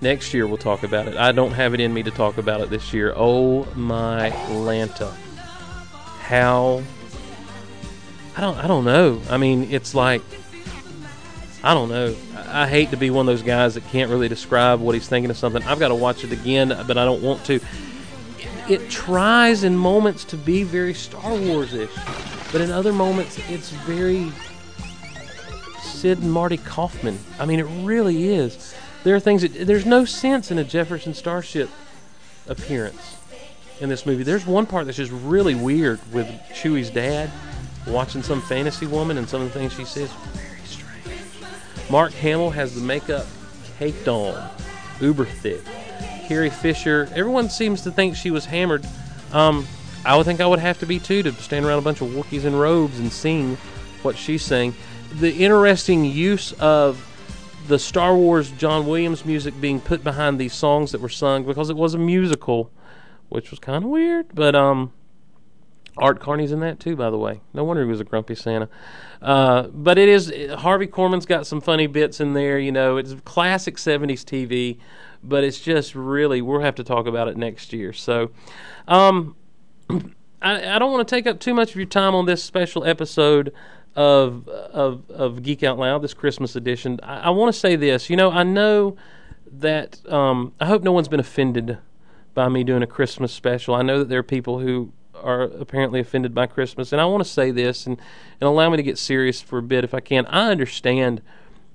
[0.00, 1.16] Next year we'll talk about it.
[1.16, 3.12] I don't have it in me to talk about it this year.
[3.16, 5.12] Oh my Lanta.
[6.20, 6.82] How
[8.38, 9.20] I don't I don't know.
[9.28, 10.22] I mean, it's like
[11.64, 12.14] I don't know.
[12.36, 15.28] I hate to be one of those guys that can't really describe what he's thinking
[15.28, 15.60] of something.
[15.64, 17.56] I've got to watch it again, but I don't want to.
[17.56, 21.90] It, it tries in moments to be very Star Wars ish,
[22.52, 24.30] but in other moments it's very
[25.80, 27.18] Sid and Marty Krofft.
[27.40, 28.72] I mean, it really is.
[29.02, 31.70] There are things that there's no sense in a Jefferson Starship
[32.46, 33.16] appearance
[33.80, 34.22] in this movie.
[34.22, 37.32] There's one part that's just really weird with Chewie's dad
[37.88, 40.12] watching some fantasy woman and some of the things she says.
[41.90, 43.26] Mark Hamill has the makeup
[43.78, 44.50] caked on,
[45.00, 45.62] uber thick.
[46.26, 48.86] Carrie Fisher, everyone seems to think she was hammered.
[49.32, 49.66] Um,
[50.04, 52.08] I would think I would have to be too to stand around a bunch of
[52.08, 53.56] Wookiees in robes and sing
[54.02, 54.74] what she's saying.
[55.14, 57.04] The interesting use of
[57.66, 61.70] the Star Wars John Williams music being put behind these songs that were sung because
[61.70, 62.70] it was a musical,
[63.28, 64.34] which was kind of weird.
[64.34, 64.92] But um,
[65.98, 67.40] Art Carney's in that too, by the way.
[67.52, 68.68] No wonder he was a grumpy Santa.
[69.20, 72.58] Uh, but it is Harvey Korman's got some funny bits in there.
[72.58, 74.78] You know, it's classic '70s TV,
[75.22, 77.92] but it's just really we'll have to talk about it next year.
[77.92, 78.30] So,
[78.86, 79.36] um,
[80.42, 82.84] I, I don't want to take up too much of your time on this special
[82.84, 83.52] episode
[83.96, 87.00] of of of Geek Out Loud, this Christmas edition.
[87.02, 88.08] I, I want to say this.
[88.08, 88.96] You know, I know
[89.50, 91.78] that um, I hope no one's been offended
[92.34, 93.74] by me doing a Christmas special.
[93.74, 94.92] I know that there are people who
[95.22, 97.98] are apparently offended by Christmas, and I want to say this and
[98.40, 100.26] and allow me to get serious for a bit if I can.
[100.26, 101.22] I understand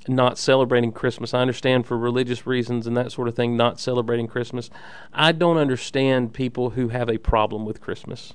[0.07, 1.33] not celebrating Christmas.
[1.33, 4.69] I understand for religious reasons and that sort of thing not celebrating Christmas.
[5.13, 8.33] I don't understand people who have a problem with Christmas.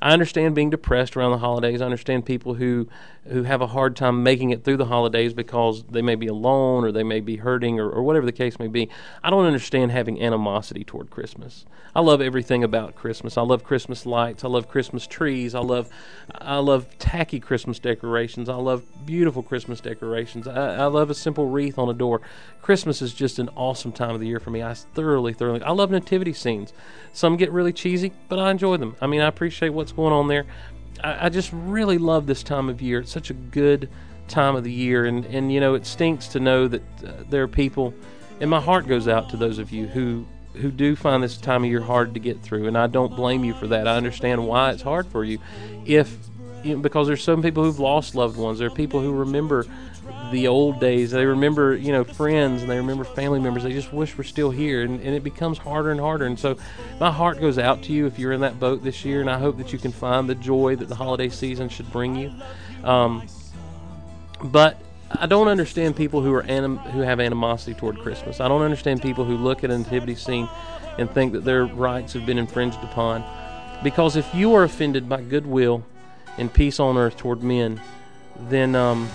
[0.00, 1.80] I understand being depressed around the holidays.
[1.80, 2.88] I understand people who
[3.28, 6.84] who have a hard time making it through the holidays because they may be alone
[6.84, 8.88] or they may be hurting or, or whatever the case may be.
[9.22, 11.66] I don't understand having animosity toward Christmas.
[11.94, 13.36] I love everything about Christmas.
[13.36, 14.44] I love Christmas lights.
[14.44, 15.54] I love Christmas trees.
[15.54, 15.90] I love
[16.34, 18.48] I love tacky Christmas decorations.
[18.48, 20.46] I love beautiful Christmas decorations.
[20.46, 22.20] I, I love a simple wreath on a door.
[22.62, 24.62] Christmas is just an awesome time of the year for me.
[24.62, 25.62] I thoroughly, thoroughly.
[25.62, 26.72] I love nativity scenes.
[27.12, 28.96] Some get really cheesy, but I enjoy them.
[29.00, 30.44] I mean, I appreciate what's going on there.
[31.02, 33.00] I, I just really love this time of year.
[33.00, 33.88] It's such a good
[34.28, 37.42] time of the year, and and you know, it stinks to know that uh, there
[37.42, 37.94] are people,
[38.40, 41.64] and my heart goes out to those of you who who do find this time
[41.64, 43.88] of year hard to get through, and I don't blame you for that.
[43.88, 45.38] I understand why it's hard for you,
[45.86, 46.16] if
[46.62, 48.58] you know, because there's some people who've lost loved ones.
[48.58, 49.66] There are people who remember
[50.30, 51.10] the old days.
[51.10, 53.62] They remember, you know, friends and they remember family members.
[53.62, 56.26] They just wish we're still here, and, and it becomes harder and harder.
[56.26, 56.56] And so,
[57.00, 59.38] my heart goes out to you if you're in that boat this year, and I
[59.38, 62.32] hope that you can find the joy that the holiday season should bring you.
[62.84, 63.26] Um,
[64.42, 64.80] but
[65.10, 68.40] I don't understand people who are anim- who have animosity toward Christmas.
[68.40, 70.48] I don't understand people who look at a nativity scene
[70.98, 73.24] and think that their rights have been infringed upon.
[73.82, 75.84] Because if you are offended by goodwill
[76.38, 77.80] and peace on earth toward men,
[78.48, 79.08] then um,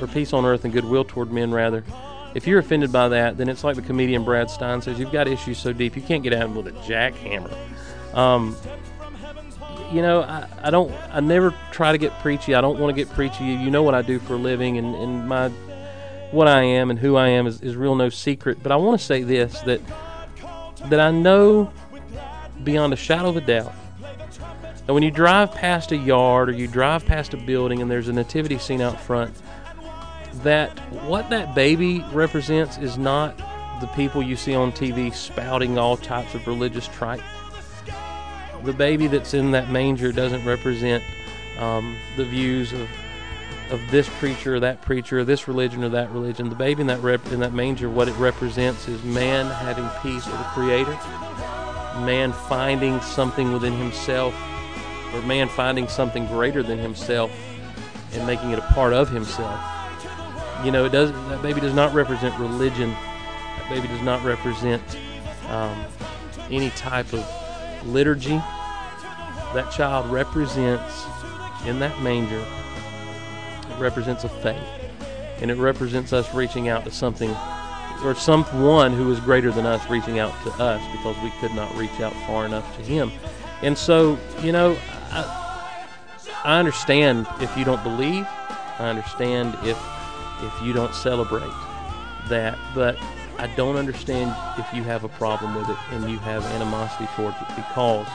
[0.00, 1.84] or peace on earth and goodwill toward men rather.
[2.34, 5.28] If you're offended by that, then it's like the comedian Brad Stine says, you've got
[5.28, 7.56] issues so deep you can't get at them with a jackhammer.
[8.12, 8.56] Um,
[9.92, 12.54] you know, I, I don't, I never try to get preachy.
[12.54, 13.44] I don't want to get preachy.
[13.44, 15.48] You know what I do for a living, and, and my,
[16.32, 18.58] what I am and who I am is, is real no secret.
[18.62, 19.80] But I want to say this that,
[20.86, 21.72] that I know
[22.64, 23.72] beyond a shadow of a doubt
[24.86, 28.08] that when you drive past a yard or you drive past a building and there's
[28.08, 29.34] a nativity scene out front,
[30.42, 33.36] that what that baby represents is not
[33.80, 37.22] the people you see on TV spouting all types of religious tripe.
[38.64, 41.02] The baby that's in that manger doesn't represent
[41.58, 42.88] um, the views of
[43.70, 46.48] of this preacher or that preacher or this religion or that religion.
[46.48, 50.26] The baby in that rep- in that manger, what it represents is man having peace
[50.26, 50.92] with the Creator,
[52.04, 54.34] man finding something within himself,
[55.14, 57.30] or man finding something greater than himself
[58.12, 59.60] and making it a part of himself.
[60.64, 61.12] You know, it does.
[61.28, 62.90] That baby does not represent religion.
[62.90, 64.82] That baby does not represent
[65.48, 65.84] um,
[66.50, 68.40] any type of liturgy.
[69.54, 71.04] that child represents
[71.66, 72.44] in that manger
[73.70, 74.58] it represents a faith
[75.40, 77.30] and it represents us reaching out to something
[78.04, 81.74] or someone who is greater than us reaching out to us because we could not
[81.76, 83.10] reach out far enough to him
[83.62, 84.76] and so you know
[85.14, 88.26] I, I understand if you don't believe
[88.78, 89.78] i understand if
[90.42, 91.52] if you don't celebrate
[92.28, 92.98] that but
[93.38, 97.36] i don't understand if you have a problem with it and you have animosity towards
[97.40, 98.06] it because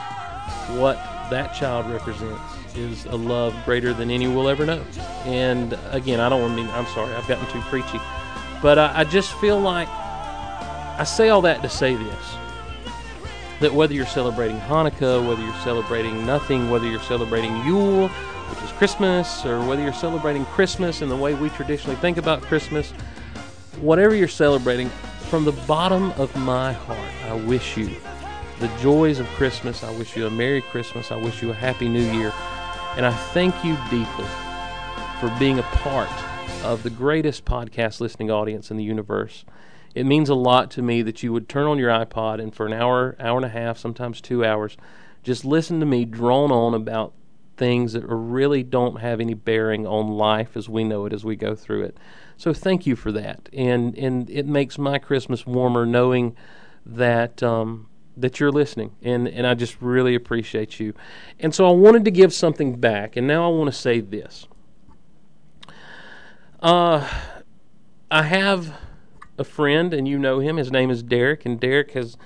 [0.77, 0.97] what
[1.30, 2.41] that child represents
[2.76, 4.84] is a love greater than any will ever know.
[5.26, 7.99] And again, I don't want to mean, I'm sorry, I've gotten too preachy.
[8.61, 12.35] But I, I just feel like I say all that to say this
[13.60, 18.72] that whether you're celebrating Hanukkah, whether you're celebrating nothing, whether you're celebrating Yule, which is
[18.72, 22.91] Christmas, or whether you're celebrating Christmas in the way we traditionally think about Christmas,
[23.80, 24.90] whatever you're celebrating,
[25.30, 27.91] from the bottom of my heart, I wish you
[28.60, 29.84] the joys of Christmas.
[29.84, 31.11] I wish you a Merry Christmas.
[31.11, 32.34] I wish you a Happy New Year.
[32.98, 34.26] And I thank you deeply
[35.19, 36.10] for being a part
[36.64, 39.45] of the greatest podcast listening audience in the universe.
[39.95, 42.66] It means a lot to me that you would turn on your iPod and for
[42.66, 44.78] an hour, hour and a half, sometimes two hours,
[45.24, 47.14] just listen to me drone on about
[47.57, 51.36] things that really don't have any bearing on life as we know it as we
[51.36, 51.98] go through it.
[52.38, 53.49] So thank you for that.
[53.52, 56.38] And and it makes my Christmas warmer knowing
[56.86, 60.94] that um, that you're listening, and and I just really appreciate you.
[61.40, 64.48] And so I wanted to give something back, and now I want to say this.
[66.61, 67.07] Uh,
[68.10, 68.74] I have
[69.40, 70.57] a friend, and you know him.
[70.57, 72.18] His name is Derek, and Derek has,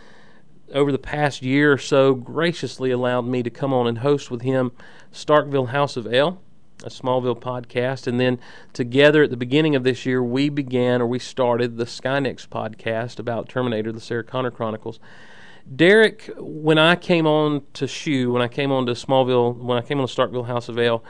[0.74, 4.42] over the past year or so, graciously allowed me to come on and host with
[4.42, 4.72] him
[5.12, 6.42] Starkville House of L,
[6.84, 8.08] a Smallville podcast.
[8.08, 8.40] And then
[8.74, 13.20] together at the beginning of this year, we began or we started the Skynex podcast
[13.20, 15.00] about Terminator, the Sarah Connor Chronicles.
[15.74, 19.82] Derek, when I came on to Shoe, when I came on to Smallville, when I
[19.82, 21.04] came on to Starkville House of Ale,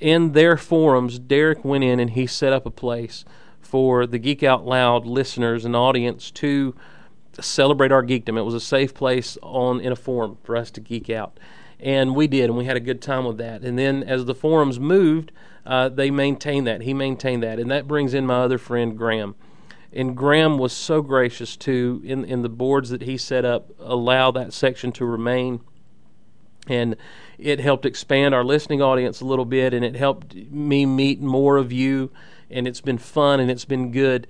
[0.00, 3.24] in their forums, Derek went in and he set up a place
[3.66, 6.74] for the Geek Out Loud listeners and audience to
[7.38, 8.38] celebrate our geekdom.
[8.38, 11.38] It was a safe place on in a forum for us to geek out,
[11.78, 13.62] and we did, and we had a good time with that.
[13.62, 15.32] And then as the forums moved,
[15.66, 16.82] uh, they maintained that.
[16.82, 19.34] He maintained that, and that brings in my other friend Graham
[19.92, 24.30] and Graham was so gracious to in in the boards that he set up allow
[24.30, 25.60] that section to remain
[26.68, 26.96] and
[27.38, 31.56] it helped expand our listening audience a little bit and it helped me meet more
[31.56, 32.10] of you
[32.50, 34.26] and it's been fun and it's been good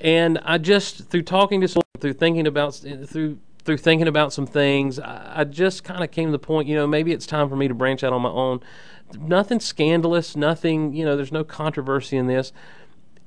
[0.00, 4.46] and I just through talking to someone through thinking about through through thinking about some
[4.46, 7.48] things I, I just kind of came to the point you know maybe it's time
[7.48, 8.60] for me to branch out on my own
[9.18, 12.52] nothing scandalous nothing you know there's no controversy in this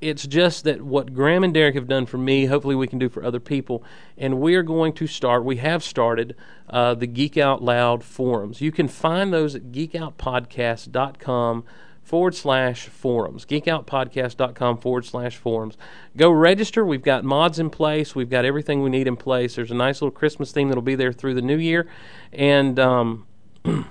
[0.00, 3.08] it's just that what Graham and Derek have done for me, hopefully we can do
[3.08, 3.82] for other people.
[4.18, 6.36] And we are going to start, we have started
[6.68, 8.60] uh, the Geek Out Loud forums.
[8.60, 11.64] You can find those at geekoutpodcast.com
[12.04, 13.44] forward slash forums.
[13.46, 15.76] Geekoutpodcast.com forward slash forums.
[16.16, 16.84] Go register.
[16.84, 18.14] We've got mods in place.
[18.14, 19.56] We've got everything we need in place.
[19.56, 21.88] There's a nice little Christmas theme that'll be there through the new year.
[22.32, 23.26] And, um,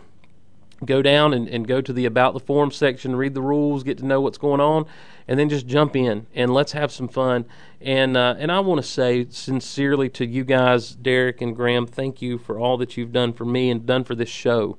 [0.85, 3.98] go down and, and go to the about the forum section, read the rules, get
[3.99, 4.85] to know what's going on,
[5.27, 7.45] and then just jump in and let's have some fun.
[7.81, 12.22] And uh, and I want to say sincerely to you guys, Derek and Graham, thank
[12.22, 14.77] you for all that you've done for me and done for this show.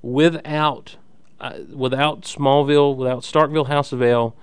[0.00, 0.96] Without
[1.72, 4.34] without Smallville, without Starkville House of Ale,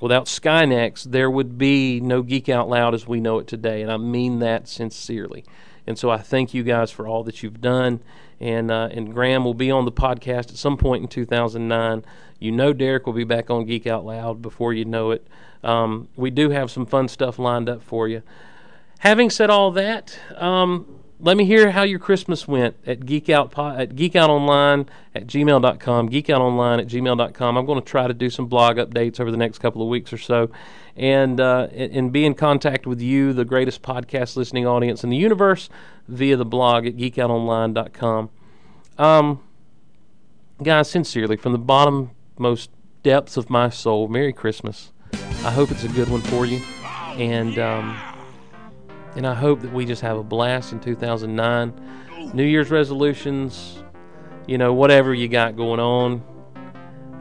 [0.00, 3.90] without Skynex, there would be no Geek Out Loud as we know it today, and
[3.90, 5.44] I mean that sincerely.
[5.86, 8.00] And so I thank you guys for all that you've done.
[8.40, 12.04] And uh, and Graham will be on the podcast at some point in 2009.
[12.38, 15.26] You know Derek will be back on Geek Out Loud before you know it.
[15.62, 18.22] Um, we do have some fun stuff lined up for you.
[18.98, 23.58] Having said all that, um, let me hear how your Christmas went at Geek Out
[23.58, 27.56] at Online at gmail.com, Geek Out Online at gmail.com.
[27.56, 30.12] I'm going to try to do some blog updates over the next couple of weeks
[30.12, 30.50] or so,
[30.96, 35.16] and uh, and be in contact with you, the greatest podcast listening audience in the
[35.16, 35.70] universe,
[36.08, 38.28] via the blog at geekoutonline.com.
[38.98, 39.42] Um,
[40.62, 42.70] guys, sincerely, from the bottom most
[43.02, 44.92] depths of my soul, Merry Christmas.
[45.12, 46.58] I hope it's a good one for you,
[47.16, 47.58] and.
[47.58, 48.13] Um,
[49.16, 52.30] and I hope that we just have a blast in 2009.
[52.32, 53.82] New Year's resolutions,
[54.46, 56.22] you know, whatever you got going on.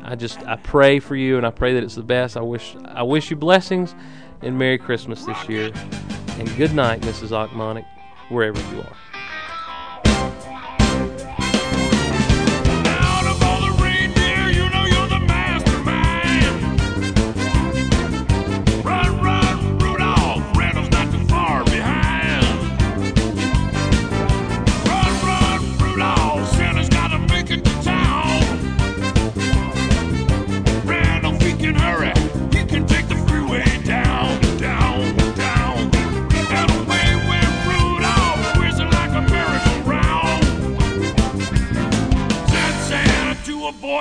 [0.03, 2.35] I just I pray for you and I pray that it's the best.
[2.35, 3.95] I wish I wish you blessings
[4.41, 5.71] and Merry Christmas this year.
[6.37, 7.29] And good night, Mrs.
[7.29, 7.85] Ochmonek,
[8.29, 8.97] wherever you are.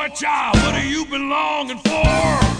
[0.08, 2.51] Child, what are you belonging for?